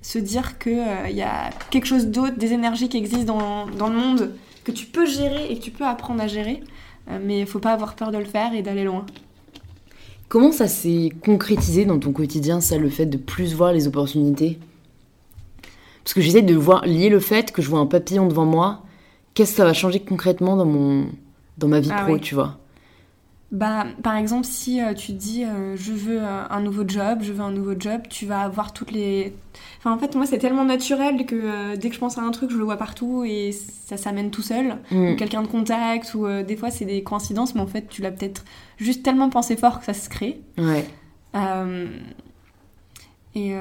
[0.00, 0.82] se dire qu'il
[1.14, 4.86] y a quelque chose d'autre, des énergies qui existent dans, dans le monde, que tu
[4.86, 6.62] peux gérer et que tu peux apprendre à gérer.
[7.10, 9.06] Euh, mais il faut pas avoir peur de le faire et d'aller loin.
[10.32, 14.58] Comment ça s'est concrétisé dans ton quotidien, ça, le fait de plus voir les opportunités?
[16.02, 18.80] Parce que j'essaie de voir, lier le fait que je vois un papillon devant moi,
[19.34, 21.04] qu'est-ce que ça va changer concrètement dans, mon,
[21.58, 22.20] dans ma vie Ah pro, oui.
[22.22, 22.56] tu vois?
[23.52, 27.18] Bah, par exemple, si euh, tu te dis euh, je veux euh, un nouveau job,
[27.20, 29.34] je veux un nouveau job, tu vas avoir toutes les.
[29.78, 32.50] Enfin, en fait, moi, c'est tellement naturel que dès que je pense à un truc,
[32.50, 34.78] je le vois partout et ça s'amène tout seul.
[34.90, 35.12] Mm.
[35.12, 38.10] Ou quelqu'un de contact, ou des fois, c'est des coïncidences, mais en fait, tu l'as
[38.10, 38.42] peut-être
[38.78, 40.40] juste tellement pensé fort que ça se crée.
[40.56, 40.86] Ouais.
[43.34, 43.54] Et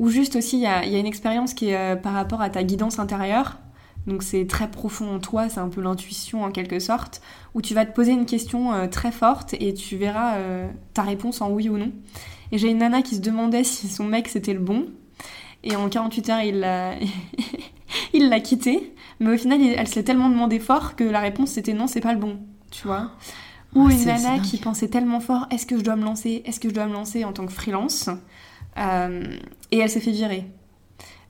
[0.00, 2.40] ou juste aussi, il y a, il y a une expérience qui est par rapport
[2.40, 3.58] à ta guidance intérieure.
[4.08, 7.20] Donc c'est très profond en toi, c'est un peu l'intuition en quelque sorte,
[7.54, 11.02] où tu vas te poser une question euh, très forte et tu verras euh, ta
[11.02, 11.92] réponse en oui ou non.
[12.50, 14.86] Et j'ai une nana qui se demandait si son mec c'était le bon.
[15.62, 16.94] Et en 48 heures, il l'a,
[18.14, 18.94] il l'a quitté.
[19.20, 22.00] Mais au final, elle se l'est tellement demandé fort que la réponse c'était non, c'est
[22.00, 22.38] pas le bon.
[22.70, 23.10] Tu vois
[23.74, 26.70] Ou une nana qui pensait tellement fort, est-ce que je dois me lancer Est-ce que
[26.70, 28.08] je dois me lancer en tant que freelance?
[28.78, 29.36] Euh,
[29.70, 30.46] Et elle s'est fait virer.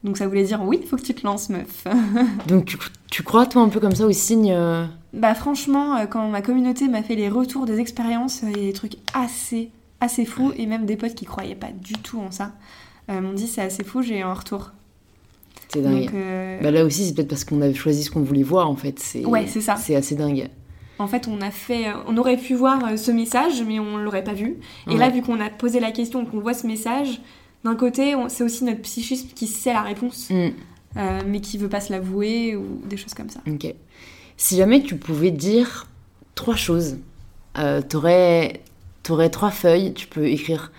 [0.03, 1.85] Donc ça voulait dire oui, il faut que tu te lances, meuf.
[2.47, 2.77] Donc
[3.09, 6.41] tu, crois toi un peu comme ça au signe euh Bah franchement, euh, quand ma
[6.41, 10.53] communauté m'a fait les retours des expériences, il y a des trucs assez, assez fous,
[10.55, 12.53] et même des potes qui croyaient pas du tout en ça
[13.11, 14.69] m'ont dit c'est assez fou, j'ai un retour.
[15.67, 16.11] C'est dingue.
[16.61, 19.03] Bah là aussi, c'est peut-être parce qu'on avait choisi ce qu'on voulait voir en fait.
[19.25, 19.77] Ouais, c'est ça.
[19.77, 20.47] C'est assez dingue.
[20.99, 24.33] En fait, on a fait, on aurait pu voir ce message, mais on l'aurait pas
[24.33, 24.57] vu.
[24.91, 27.19] Et là, vu qu'on a posé la question, qu'on voit ce message,
[27.63, 30.49] d'un côté, c'est aussi notre psychisme qui sait la réponse, mm.
[30.97, 33.41] euh, mais qui veut pas se l'avouer ou des choses comme ça.
[33.47, 33.73] Ok.
[34.37, 35.87] Si jamais tu pouvais dire
[36.35, 36.97] trois choses,
[37.57, 38.61] euh, t'aurais
[39.09, 40.71] aurais trois feuilles, tu peux écrire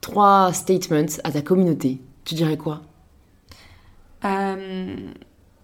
[0.00, 1.98] trois statements à ta communauté.
[2.24, 2.82] Tu dirais quoi?
[4.24, 4.96] Euh,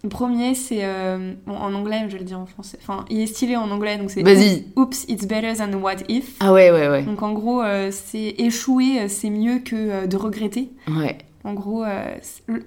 [0.05, 2.77] le premier, c'est euh, en anglais, je vais le dire en français.
[2.79, 4.65] Enfin, il est stylé en anglais, donc c'est Vas-y.
[4.75, 6.35] Oops, it's better than what if.
[6.39, 7.01] Ah ouais, ouais, ouais.
[7.01, 10.69] Donc en gros, euh, c'est échouer, euh, c'est mieux que de regretter.
[10.87, 11.17] Ouais.
[11.43, 11.83] En gros,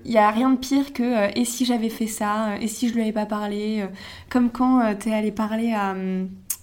[0.04, 2.94] il y a rien de pire que et si j'avais fait ça, et si je
[2.94, 3.84] lui avais pas parlé.
[4.28, 5.96] comme quand t'es allé parler à,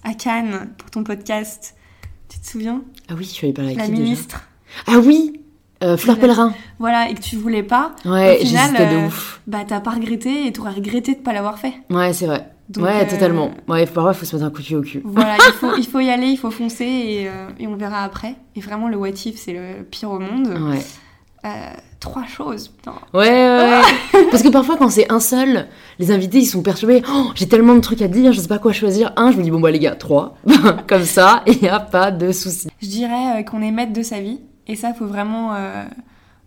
[0.03, 1.76] à Cannes pour ton podcast.
[2.30, 2.84] Tu te souviens?
[3.09, 4.47] Ah oui, tu allé parler à La ministre.
[4.88, 5.41] Ah oui
[5.84, 6.53] euh, Fleur Pellerin.
[6.80, 7.91] Voilà, et que tu voulais pas.
[8.05, 9.41] Ouais, au final, de euh, ouf.
[9.47, 11.73] Bah, t'as pas regretté et t'aurais regretté de pas l'avoir fait.
[11.89, 12.49] Ouais, c'est vrai.
[12.78, 13.51] ouais, euh, totalement.
[13.67, 15.01] Ouais, parfois, il faut se mettre un coup de pied au cul.
[15.03, 18.36] Voilà, il faut, il faut y aller, il faut foncer et, et, on verra après.
[18.55, 20.47] Et vraiment, le what if, c'est le pire au monde.
[20.47, 20.82] Ouais.
[21.99, 22.93] trois choses, putain.
[23.13, 23.82] Ouais, ouais,
[24.32, 25.67] Parce que parfois, quand c'est un seul,
[25.99, 27.03] les invités, ils sont perturbés.
[27.13, 29.11] Oh, j'ai tellement de trucs à dire, je sais pas quoi choisir.
[29.17, 30.38] Un, je me dis, bon, bah, les gars, trois.
[30.88, 32.69] Comme ça, il n'y a pas de souci.
[32.82, 34.39] Je dirais qu'on est maître de sa vie.
[34.68, 35.86] Et ça, faut vraiment euh,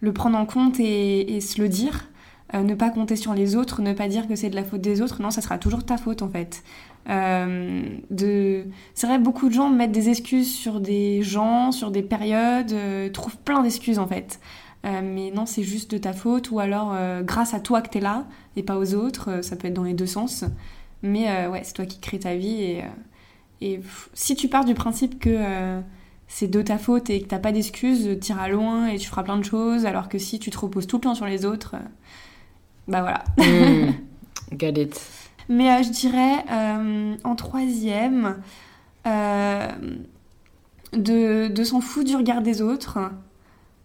[0.00, 2.08] le prendre en compte et, se le dire.
[2.54, 4.80] Euh, ne pas compter sur les autres, ne pas dire que c'est de la faute
[4.80, 5.20] des autres.
[5.20, 6.62] Non, ça sera toujours ta faute en fait.
[7.10, 8.64] Euh, de...
[8.94, 12.74] C'est vrai, beaucoup de gens mettent des excuses sur des gens, sur des périodes,
[13.12, 14.40] trouvent plein d'excuses en fait.
[14.84, 18.24] mais non, c'est juste de ta faute ou alors grâce à toi que t'es là
[18.56, 19.44] et pas aux autres.
[19.44, 20.44] ça peut être dans les deux sens.
[21.02, 22.84] Mais ouais, c'est toi qui crée ta vie et,
[23.60, 23.80] et
[24.14, 25.82] si tu pars du principe que
[26.28, 29.38] c'est de ta faute et que t'as pas d'excuses, t'iras loin et tu feras plein
[29.38, 31.88] de choses, alors que si tu te reposes tout le temps sur les autres, euh,
[32.86, 33.24] bah voilà.
[34.52, 35.00] Got it.
[35.48, 38.36] Mais euh, je dirais euh, en troisième,
[40.92, 42.98] de, de s'en foutre du regard des autres,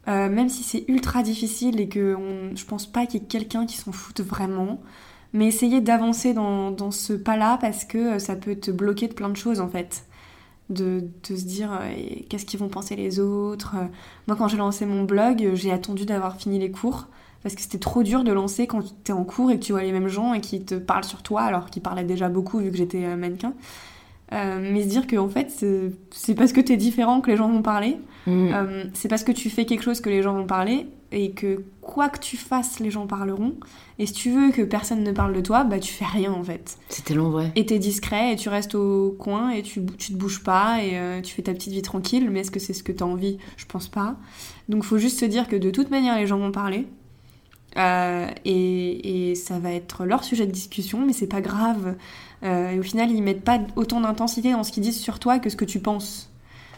[0.05, 2.17] même si c'est ultra difficile et que
[2.55, 4.81] je pense pas qu'il y ait quelqu'un qui s'en foute vraiment.
[5.31, 9.29] Mais essayer d'avancer dans, dans ce pas-là parce que ça peut te bloquer de plein
[9.29, 10.03] de choses en fait
[10.69, 11.93] de, se dire euh,
[12.29, 13.75] qu'est-ce qu'ils vont penser les autres.
[14.27, 17.07] Moi, quand j'ai lancé mon blog, j'ai attendu d'avoir fini les cours
[17.43, 19.73] parce que c'était trop dur de lancer quand tu es en cours et que tu
[19.73, 22.59] vois les mêmes gens et qui te parlent sur toi alors qu'ils parlaient déjà beaucoup
[22.59, 23.53] vu que j'étais euh, mannequin.
[24.33, 25.63] Euh, mais se dire que en fait
[26.11, 28.49] c'est parce que tu es différent que les gens vont parler, mm.
[28.93, 32.09] c'est parce que tu fais quelque chose que les gens vont parler et que quoi
[32.09, 33.53] que tu fasses, les gens parleront.
[33.99, 36.43] Et si tu veux que personne ne parle de toi, bah tu fais rien en
[36.43, 36.77] fait.
[36.89, 37.51] C'était long, vrai.
[37.55, 40.97] Et t'es discret et tu restes au coin et tu, tu te bouges pas et
[40.97, 42.29] euh, tu fais ta petite vie tranquille.
[42.31, 43.37] Mais est-ce que c'est ce que t'as envie?
[43.57, 44.15] Je pense pas.
[44.69, 46.87] Donc faut juste se dire que de toute manière, les gens vont parler.
[47.77, 51.95] Euh, et, et, ça va être leur sujet de discussion, mais c'est pas grave.
[52.43, 55.39] Euh, et au final, ils mettent pas autant d'intensité dans ce qu'ils disent sur toi
[55.39, 56.31] que ce que tu penses.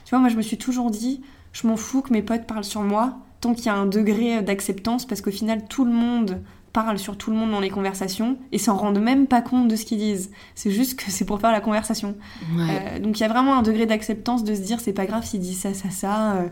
[0.03, 1.21] Tu vois, moi je me suis toujours dit,
[1.53, 4.41] je m'en fous que mes potes parlent sur moi tant qu'il y a un degré
[4.41, 6.41] d'acceptance, parce qu'au final, tout le monde
[6.75, 9.77] parle sur tout le monde dans les conversations et s'en rendent même pas compte de
[9.77, 10.31] ce qu'ils disent.
[10.55, 12.15] C'est juste que c'est pour faire la conversation.
[12.59, 15.23] Euh, donc il y a vraiment un degré d'acceptance de se dire c'est pas grave
[15.23, 16.33] s'il dit ça, ça, ça.
[16.33, 16.47] Euh,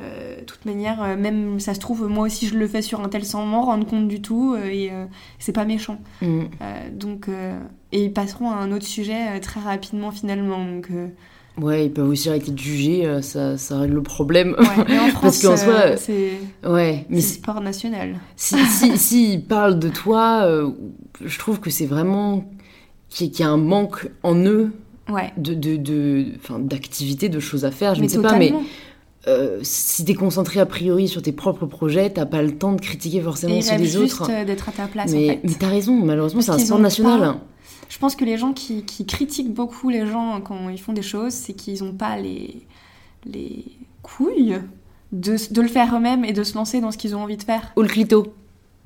[0.00, 3.08] euh, de toute manière, même ça se trouve, moi aussi je le fais sur un
[3.08, 4.90] tel sans m'en rendre compte du tout et
[5.38, 5.98] c'est pas méchant.
[6.20, 6.46] Mm.
[6.92, 7.28] donc,
[7.92, 10.64] et ils passeront à un autre sujet très rapidement finalement.
[10.64, 10.88] Donc,
[11.60, 14.54] Ouais, ils peuvent aussi arrêter de juger, euh, ça, ça règle le problème.
[14.58, 18.16] Ouais, en France, Parce qu'en soi, euh, c'est ouais, mais sport national.
[18.36, 20.70] Si, si, si ils parlent de toi, euh,
[21.22, 22.44] je trouve que c'est vraiment
[23.08, 24.72] qu'il y, a un manque en eux
[25.08, 25.32] ouais.
[25.36, 26.26] de, de, de,
[26.60, 28.54] d'activités, de choses à faire, je ne sais pas, mais
[29.26, 32.80] euh, si t'es concentré a priori sur tes propres projets, t'as pas le temps de
[32.80, 34.26] critiquer forcément sur les autres.
[34.26, 35.10] juste d'être à ta place.
[35.12, 35.40] Mais, en fait.
[35.42, 37.34] mais t'as raison, malheureusement, c'est un sport national.
[37.90, 41.34] Je pense que les gens qui, critiquent beaucoup les gens quand ils font des choses,
[41.34, 42.66] c'est qu'ils n'ont pas les,
[43.26, 43.64] les
[44.02, 44.60] couilles
[45.12, 47.42] de, de le faire eux-mêmes et de se lancer dans ce qu'ils ont envie de
[47.42, 47.72] faire.
[47.76, 48.32] Ou le clito.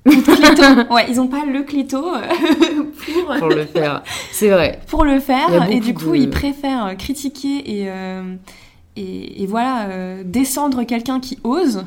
[0.07, 3.49] ouais, ils n'ont pas le clito euh, pour...
[3.49, 4.03] le faire.
[4.33, 4.81] C'est vrai.
[4.89, 8.35] Pour le faire, et du coup, ils préfèrent critiquer et, euh,
[8.97, 11.85] et, voilà, euh, descendre quelqu'un qui ose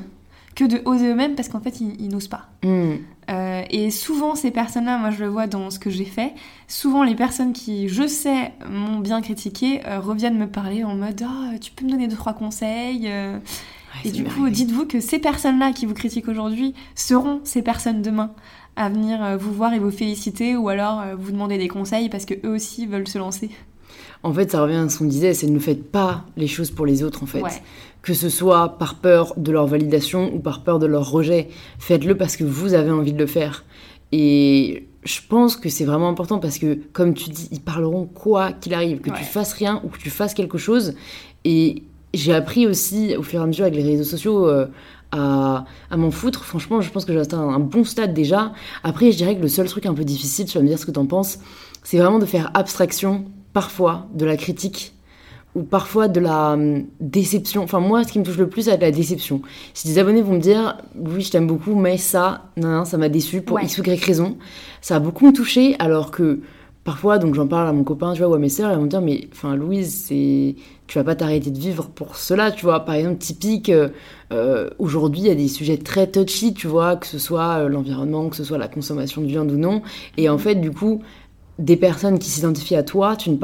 [0.58, 2.48] que de oser eux-mêmes parce qu'en fait, ils, n'osent pas.
[2.64, 2.96] Hmm.
[3.30, 6.34] Euh, et souvent, ces personnes-là, moi je le vois dans ce que j'ai fait,
[6.68, 11.24] souvent les personnes qui, je sais, m'ont bien critiqué, euh, reviennent me parler en mode
[11.24, 13.38] oh, tu peux me donner deux, trois conseils euh.
[14.04, 18.32] Et du coup, dites-vous que ces personnes-là qui vous critiquent aujourd'hui seront ces personnes demain
[18.76, 22.36] à venir vous voir et vous féliciter ou alors vous demander des conseils parce que
[22.46, 23.50] eux aussi veulent se lancer.
[24.22, 26.86] En fait, ça revient à ce qu'on disait, c'est ne faites pas les choses pour
[26.86, 27.42] les autres en fait
[28.02, 31.50] que ce soit par peur de leur validation ou par peur de leur rejet.
[31.80, 33.66] Faites-le parce que vous avez envie de le faire.
[34.12, 38.52] Et je pense que c'est vraiment important parce que, comme tu dis, ils parleront quoi
[38.52, 40.96] qu'il arrive, que tu fasses rien ou que tu fasses quelque chose.
[41.46, 41.84] Et
[42.14, 44.68] j'ai appris aussi, au fur et à mesure avec les réseaux sociaux, euh,
[45.12, 46.44] à, m'en foutre.
[46.44, 48.54] Franchement, je pense que j'ai atteint un bon stade déjà.
[48.84, 50.86] Après, je dirais que le seul truc un peu difficile, tu vas me dire ce
[50.86, 51.40] que t'en penses,
[51.84, 54.94] c'est vraiment de faire abstraction, parfois, de la critique
[55.58, 57.64] ou parfois de la hum, déception.
[57.64, 59.42] Enfin, moi, ce qui me touche le plus, c'est la déception.
[59.74, 62.98] Si des abonnés vont me dire, oui, je t'aime beaucoup, mais ça, non, non ça
[62.98, 64.38] m'a déçu pour X ou Y raison,
[64.82, 66.40] ça a beaucoup me touché, alors que
[66.84, 68.84] parfois, donc j'en parle à mon copain, tu vois, ou à mes sœurs, elles vont
[68.84, 70.56] me dire, mais enfin, Louise, c'est.
[70.86, 72.86] Tu vas pas t'arrêter de vivre pour cela, tu vois.
[72.86, 73.90] Par exemple, typique, euh,
[74.32, 77.68] euh, aujourd'hui, il y a des sujets très touchy, tu vois, que ce soit euh,
[77.68, 79.82] l'environnement, que ce soit la consommation de viande ou non.
[80.16, 81.02] Et en fait, du coup,
[81.60, 83.38] des personnes qui s'identifient à toi, tu ne,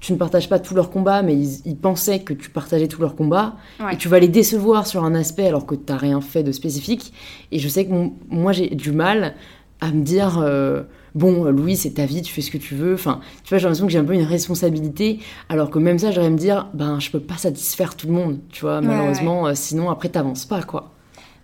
[0.00, 3.14] tu ne partages pas tout leur combat, mais ils, pensaient que tu partageais tout leur
[3.14, 3.56] combat,
[3.92, 6.52] et tu vas les décevoir sur un aspect alors que tu n'as rien fait de
[6.52, 7.12] spécifique.
[7.52, 7.92] Et je sais que
[8.30, 9.34] moi, j'ai du mal
[9.80, 10.84] à me dire, euh,
[11.14, 12.94] bon, Louis, c'est ta vie, tu fais ce que tu veux.
[12.94, 15.18] Enfin, tu vois, j'ai l'impression que j'ai un peu une responsabilité,
[15.50, 18.38] alors que même ça, j'aurais me dire, ben, je peux pas satisfaire tout le monde,
[18.50, 20.92] tu vois, malheureusement, euh, sinon, après, t'avances pas, quoi.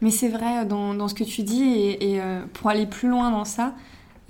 [0.00, 3.10] Mais c'est vrai, dans, dans, ce que tu dis, et, et euh, pour aller plus
[3.10, 3.74] loin dans ça,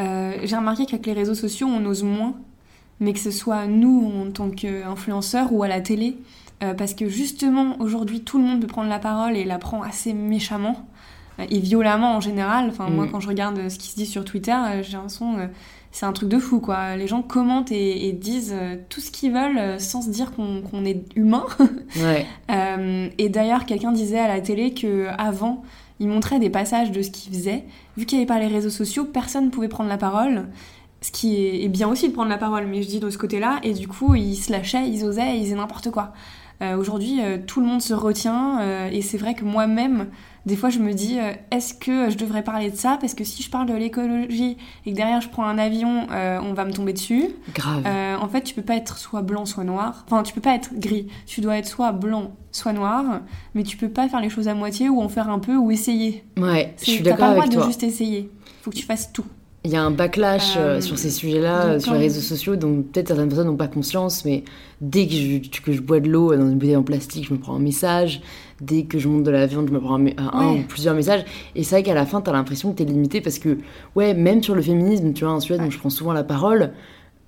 [0.01, 2.35] euh, j'ai remarqué qu'avec les réseaux sociaux, on ose moins,
[3.01, 6.17] mais que ce soit nous en tant qu'influenceurs ou à la télé,
[6.63, 9.83] euh, parce que justement, aujourd'hui, tout le monde peut prendre la parole et la prend
[9.83, 10.87] assez méchamment
[11.39, 12.69] euh, et violemment en général.
[12.71, 13.11] Enfin, moi, mm.
[13.11, 15.37] quand je regarde ce qui se dit sur Twitter, j'ai l'impression
[15.93, 16.95] c'est un truc de fou, quoi.
[16.95, 18.55] Les gens commentent et, disent
[18.89, 21.47] tout ce qu'ils veulent sans se dire qu'on est humain.
[21.97, 22.25] Ouais.
[23.19, 25.65] et d'ailleurs, quelqu'un disait à la télé que avant
[26.01, 27.65] il montrait des passages de ce qu'il faisait.
[27.97, 30.49] Vu qu'il n'y avait pas les réseaux sociaux, personne ne pouvait prendre la parole.
[31.03, 33.61] Ce qui est, bien aussi de prendre la parole, mais je dis de ce côté-là.
[33.63, 36.13] Et du coup, ils se lâchaient, ils osaient, ils faisaient n'importe quoi.
[36.63, 38.61] Euh, aujourd'hui, euh, tout le monde se retient.
[38.61, 40.09] Euh, et c'est vrai que moi-même,
[40.47, 42.97] des fois, je me dis, euh, est-ce que je devrais parler de ça?
[43.01, 46.39] Parce que si je parle de l'écologie et que derrière je prends un avion, euh,
[46.43, 47.29] on va me tomber dessus.
[47.55, 47.83] Grave.
[47.87, 50.05] Euh, en fait, tu peux pas être soit blanc, soit noir.
[50.07, 51.09] Enfin, tu peux pas être gris.
[51.27, 53.21] Tu dois être soit blanc, soit noir.
[53.55, 55.71] Mais tu peux pas faire les choses à moitié ou en faire un peu ou
[55.71, 56.25] essayer.
[56.39, 57.45] Ouais, je suis d'accord avec toi.
[57.45, 58.31] T'as pas le droit de juste essayer.
[58.63, 59.27] Faut que tu fasses tout.
[59.65, 63.29] Il y a un backlash sur ces sujets-là, sur les réseaux sociaux, dont peut-être certaines
[63.29, 64.43] personnes n'ont pas conscience, mais
[64.81, 67.39] dès que je, que je bois de l'eau dans une bouteille en plastique, je me
[67.39, 68.23] prends un message
[68.61, 71.25] dès que je monte de la viande, je me prends un, ou plusieurs messages.
[71.55, 73.59] Et c'est vrai qu'à la fin, t'as l'impression que t'es limité parce que,
[73.97, 76.73] ouais, même sur le féminisme, tu vois, un sujet dont je prends souvent la parole,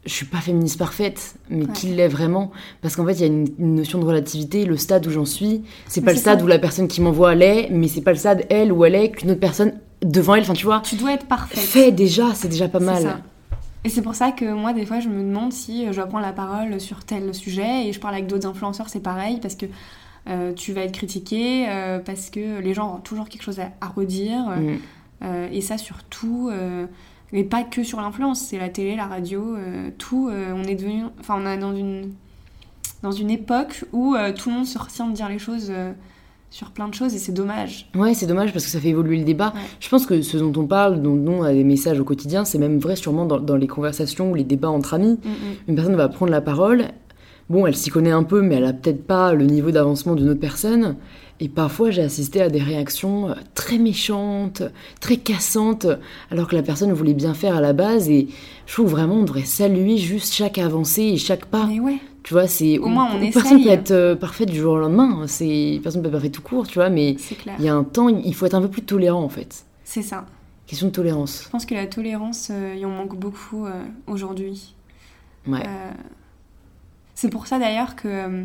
[0.05, 2.51] je suis pas féministe parfaite, mais qui l'est vraiment?
[2.81, 4.65] Parce qu'en fait, il y a une, notion de relativité.
[4.65, 7.69] Le stade où j'en suis, c'est pas le stade où la personne qui m'envoie l'est,
[7.71, 10.43] mais c'est pas le stade elle ou elle est qu'une autre personne devant elle.
[10.43, 10.81] Enfin, tu vois.
[10.85, 11.61] Tu dois être parfaite.
[11.61, 13.23] Fait déjà, c'est déjà pas mal.
[13.85, 16.25] Et c'est pour ça que moi, des fois, je me demande si je dois prendre
[16.25, 17.87] la parole sur tel sujet.
[17.87, 19.67] Et je parle avec d'autres influenceurs, c'est pareil, parce que
[20.57, 24.49] tu vas être critiqué euh, parce que les gens ont toujours quelque chose à, redire.
[24.49, 24.79] Mm.
[25.23, 26.51] Euh, et ça, surtout,
[27.33, 29.57] mais pas que sur l'influence, c'est la télé, la radio,
[29.99, 30.31] tout.
[30.31, 31.05] on est devenu.
[31.21, 32.13] Enfin, on est dans une,
[33.03, 35.73] dans une époque où tout le monde se retient de dire les choses
[36.53, 37.89] sur plein de choses et c'est dommage.
[37.95, 39.55] Ouais, c'est dommage parce que ça fait évoluer le débat.
[39.81, 42.59] Je pense que ce dont on parle, dont on a des messages au quotidien, c'est
[42.59, 45.19] même vrai sûrement dans, les conversations ou les débats entre amis.
[45.25, 45.55] Mm, mm.
[45.69, 46.89] Une personne va prendre la parole,
[47.53, 50.31] bon, elle s'y connaît un peu, mais elle a peut-être pas le niveau d'avancement d'une
[50.31, 50.97] autre personne.
[51.39, 54.63] Et parfois, j'ai assisté à des réactions euh, très méchantes,
[55.01, 55.87] très cassantes,
[56.31, 58.09] alors que la personne voulait bien faire à la base.
[58.09, 58.29] Et
[58.67, 61.67] je trouve vraiment on devrait saluer juste chaque avancée et chaque pas.
[61.67, 61.99] Mais ouais.
[62.23, 63.33] Tu vois, c'est au moins on essaye.
[63.33, 65.25] Personne peut être euh, parfaite du jour au lendemain.
[65.27, 66.89] C'est personne peut être parfaite tout court, tu vois.
[66.89, 67.17] Mais
[67.59, 69.65] il y a un temps, il faut être un peu plus tolérant en fait.
[69.85, 70.25] C'est ça.
[70.67, 71.43] Question de tolérance.
[71.45, 73.67] Je pense que la tolérance, euh, il en manque beaucoup
[74.07, 74.75] aujourd'hui.
[75.49, 75.65] Ouais.
[77.23, 78.43] C'est pour ça d'ailleurs que euh,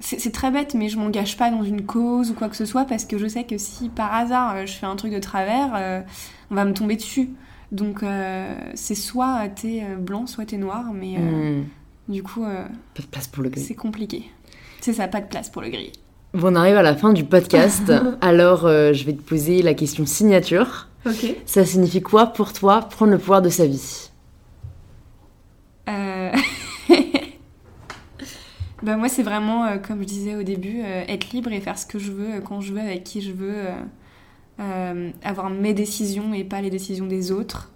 [0.00, 2.84] c'est très bête, mais je m'engage pas dans une cause ou quoi que ce soit
[2.84, 5.70] parce que je sais que si par hasard euh, je fais un truc de travers,
[5.74, 6.02] euh,
[6.50, 7.30] on va me tomber dessus.
[7.72, 8.04] Donc
[8.74, 11.64] c'est soit t'es blanc, soit t'es noir, mais hmm.
[12.10, 12.42] du coup.
[12.42, 13.62] pas de place pour le gris.
[13.62, 14.24] C'est compliqué.
[14.82, 15.92] C'est ça, pas de place pour le gris.
[16.34, 17.90] Bon, on arrive à la fin du podcast.
[18.20, 20.88] Alors je vais te poser la question signature.
[21.06, 21.34] Ok.
[21.46, 24.10] Ça signifie quoi pour toi prendre le pouvoir de sa vie?
[28.82, 31.78] bah moi c'est vraiment, euh, comme je disais au début, euh, être libre et faire
[31.78, 33.54] ce que je veux, euh, quand je veux, avec qui je veux,
[35.22, 37.70] avoir mes décisions et pas les décisions des autres.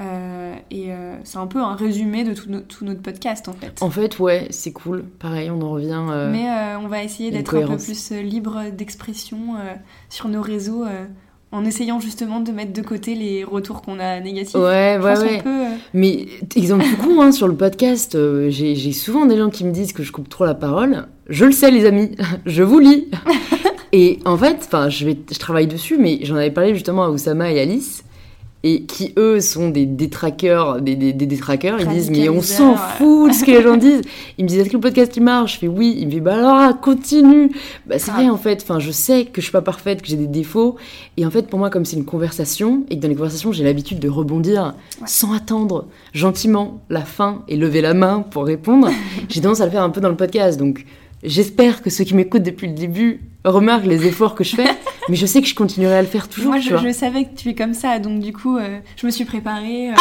[0.00, 0.90] et
[1.22, 3.80] c'est un peu un résumé de tout, tout, notre podcast en fait.
[3.80, 5.04] En fait, ouais, c'est cool.
[5.04, 6.02] Pareil, on en revient.
[6.32, 6.48] Mais
[6.82, 9.54] on va essayer d'être un peu plus libre d'expression
[10.08, 10.84] sur nos réseaux
[11.54, 14.56] en essayant justement de mettre de côté les retours qu'on a négatifs.
[14.56, 15.42] Ouais, ouais, ouais.
[15.46, 16.26] Euh, Mais
[16.56, 19.92] exemple tout con, hein, sur le podcast, euh, j'ai souvent des gens qui me disent
[19.92, 21.06] que je coupe trop la parole.
[21.28, 22.10] Je le sais, les amis,
[22.46, 23.06] je vous lis.
[23.92, 27.10] et en fait, enfin, je, vais, je travaille dessus, mais j'en avais parlé justement à
[27.10, 28.02] Oussama et Alice
[28.66, 32.76] et qui eux sont des détraqueurs, des, des, des détraqueurs, ils disent mais on s'en
[32.76, 34.00] fout de ce que les gens disent.
[34.38, 35.54] Ils me disent est-ce que le podcast il marche?
[35.54, 35.94] Je fais oui.
[35.98, 37.50] Ils me disent bah alors continue.
[37.86, 38.62] Bah c'est vrai en fait.
[38.62, 40.76] Enfin je sais que je suis pas parfaite, que j'ai des défauts
[41.18, 43.64] et en fait pour moi comme c'est une conversation et que dans les conversations j'ai
[43.64, 45.84] l'habitude de rebondir sans attendre
[46.14, 48.88] gentiment la fin et lever la main pour répondre,
[49.28, 50.86] j'ai tendance à le faire un peu dans le podcast donc
[51.24, 54.68] J'espère que ceux qui m'écoutent depuis le début remarquent les efforts que je fais,
[55.08, 56.50] mais je sais que je continuerai à le faire toujours.
[56.50, 59.24] Moi, je, savais que tu es comme ça, donc du coup, euh, je me suis
[59.24, 59.90] préparée.
[59.90, 59.94] Euh.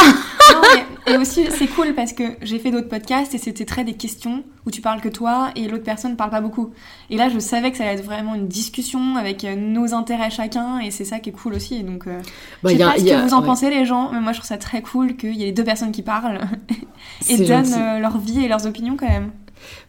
[1.08, 4.44] et aussi, c'est cool parce que j'ai fait d'autres podcasts et c'était très des questions
[4.66, 6.72] où tu parles que toi et l'autre personne ne parle pas beaucoup.
[7.10, 10.30] Et là, je savais que ça allait être vraiment une discussion avec euh, nos intérêts
[10.30, 11.84] chacun et c'est ça qui est cool aussi.
[11.84, 12.20] Donc, bah,
[12.66, 14.58] je sais pas ce que vous en pensez, les gens, mais moi, je trouve ça
[14.58, 16.40] très cool qu'il y ait les deux personnes qui parlent
[17.30, 19.32] et donnent leur vie et leurs opinions quand même.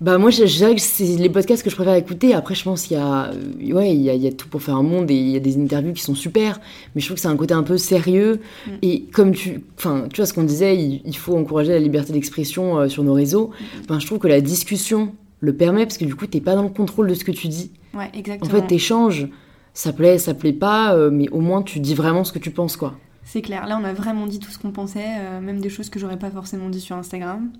[0.01, 2.35] Bah moi je, dirais que c'est les podcasts que je préfère écouter.
[2.35, 4.49] Après je pense qu'il y a euh, ouais il y a, il y a, tout
[4.49, 6.61] pour faire un monde et il y a des interviews qui sont super.
[6.95, 8.71] Mais je trouve que c'est un côté un peu sérieux mm.
[8.83, 12.79] et comme tu enfin tu vois ce qu'on disait il, faut encourager la liberté d'expression
[12.79, 13.49] euh, sur nos réseaux.
[13.49, 13.81] Mm.
[13.85, 16.63] Enfin je trouve que la discussion le permet parce que du coup t'es pas dans
[16.63, 17.71] le contrôle de ce que tu dis.
[17.95, 18.51] Ouais exactement.
[18.51, 19.29] En fait t'échanges
[19.73, 22.51] ça plaît ça plaît pas euh, mais au moins tu dis vraiment ce que tu
[22.51, 22.99] penses quoi.
[23.23, 23.67] C'est clair.
[23.67, 26.31] Là on a vraiment dit tout ce qu'on pensait même des choses que j'aurais pas
[26.31, 27.51] forcément dit sur Instagram.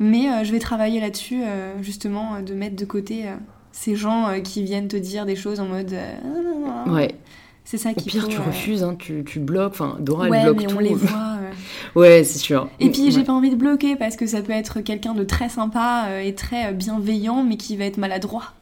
[0.00, 3.26] Mais euh, je vais travailler là-dessus, euh, justement, euh, de mettre de côté
[3.70, 5.94] ces gens qui viennent te dire des choses en mode.
[6.86, 7.14] ouais.
[7.64, 8.08] C'est ça qui.
[8.08, 9.74] Au pire, tu refuses, hein, tu, tu, bloques.
[9.74, 11.38] Enfin, Dora, ouais, elle bloque mais on les voit.
[11.94, 12.68] ouais, c'est sûr.
[12.80, 15.50] Et puis, j'ai pas envie de bloquer parce que ça peut être quelqu'un de très
[15.50, 18.54] sympa et très bienveillant, mais qui va être maladroit.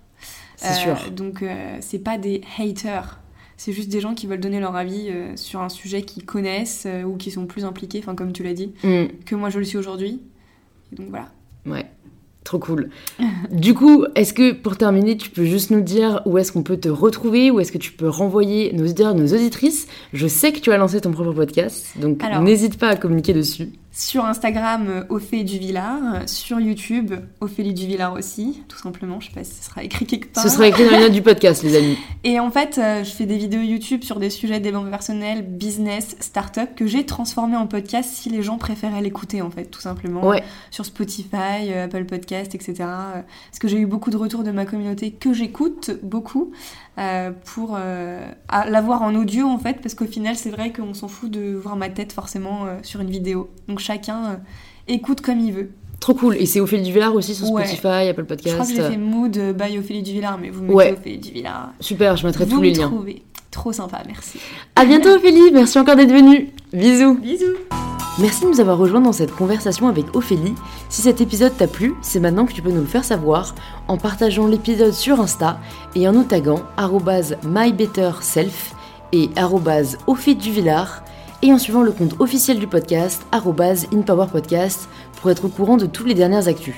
[0.57, 0.97] C'est sûr.
[1.13, 1.45] Donc,
[1.81, 3.21] c'est pas des haters.
[3.57, 7.17] C'est juste des gens qui veulent donner leur avis sur un sujet qu'ils connaissent ou
[7.17, 9.05] qui sont plus impliqués, enfin, comme tu l'as dit, mm.
[9.25, 10.21] que moi je le suis aujourd'hui
[10.93, 11.29] donc voilà.
[11.67, 11.87] Ouais.
[12.45, 12.89] Trop cool.
[13.51, 16.79] du coup, est-ce que pour terminer, tu peux juste nous dire où est-ce qu'on peut
[16.79, 19.87] te retrouver, où est-ce que tu peux renvoyer nos auditeurs, nos auditrices?
[20.13, 23.69] Je sais que tu as lancé ton propre podcast, donc n'hésite pas à communiquer dessus
[23.99, 29.19] sur Instagram euh, Ophélie Duvillard, sur YouTube Ophélie Duvillard aussi, tout simplement.
[29.21, 30.43] Je sais pas si ce sera écrit quelque part.
[30.43, 31.99] Ce sera écrit dans les notes du podcast, les amis.
[32.23, 36.17] Et en fait, euh, je fais des vidéos YouTube sur des sujets développement personnel, business,
[36.21, 40.25] start-up que j'ai transformé en podcast si les gens préféraient l'écouter en fait, tout simplement.
[40.25, 40.45] Ouais.
[40.71, 42.75] Sur Spotify, euh, Apple Podcast, etc.
[42.79, 46.53] Parce que j'ai eu beaucoup de retours de ma communauté que j'écoute beaucoup.
[46.99, 48.21] Euh, pour euh,
[48.67, 51.77] l'avoir en audio en fait, parce qu'au final c'est vrai qu'on s'en fout de voir
[51.77, 53.51] ma tête forcément euh, sur une vidéo.
[53.69, 54.41] Donc chacun
[54.89, 55.71] écoute comme il veut.
[56.01, 56.37] Trop cool.
[56.37, 58.49] Et c'est Ophélie Duvillard aussi sur Spotify, Apple Podcast.
[58.49, 60.93] Je crois que j'ai fait Mood by Ophélie Duvillard, mais vous mettez ouais.
[60.93, 61.73] Ophélie Duvillard.
[61.79, 62.89] Super, je mettrai tous les liens.
[62.89, 63.23] Trouvez.
[63.53, 64.41] Trop sympa, merci.
[64.75, 66.51] À bientôt Ophélie, merci encore d'être venue.
[66.73, 67.15] Bisous.
[67.15, 67.98] Bisous.
[68.21, 70.57] Merci de nous avoir rejoints dans cette conversation avec Ophélie.
[70.89, 73.55] Si cet épisode t'a plu, c'est maintenant que tu peux nous le faire savoir
[73.87, 75.61] en partageant l'épisode sur Insta
[75.95, 76.63] et en nous taguant
[77.45, 78.75] mybetterself
[79.13, 79.31] et
[80.51, 81.05] Villard
[81.43, 84.89] et en suivant le compte officiel du podcast inpowerpodcast
[85.21, 86.75] pour être au courant de toutes les dernières actus.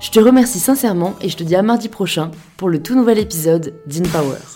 [0.00, 3.20] Je te remercie sincèrement et je te dis à mardi prochain pour le tout nouvel
[3.20, 4.55] épisode d'InPower.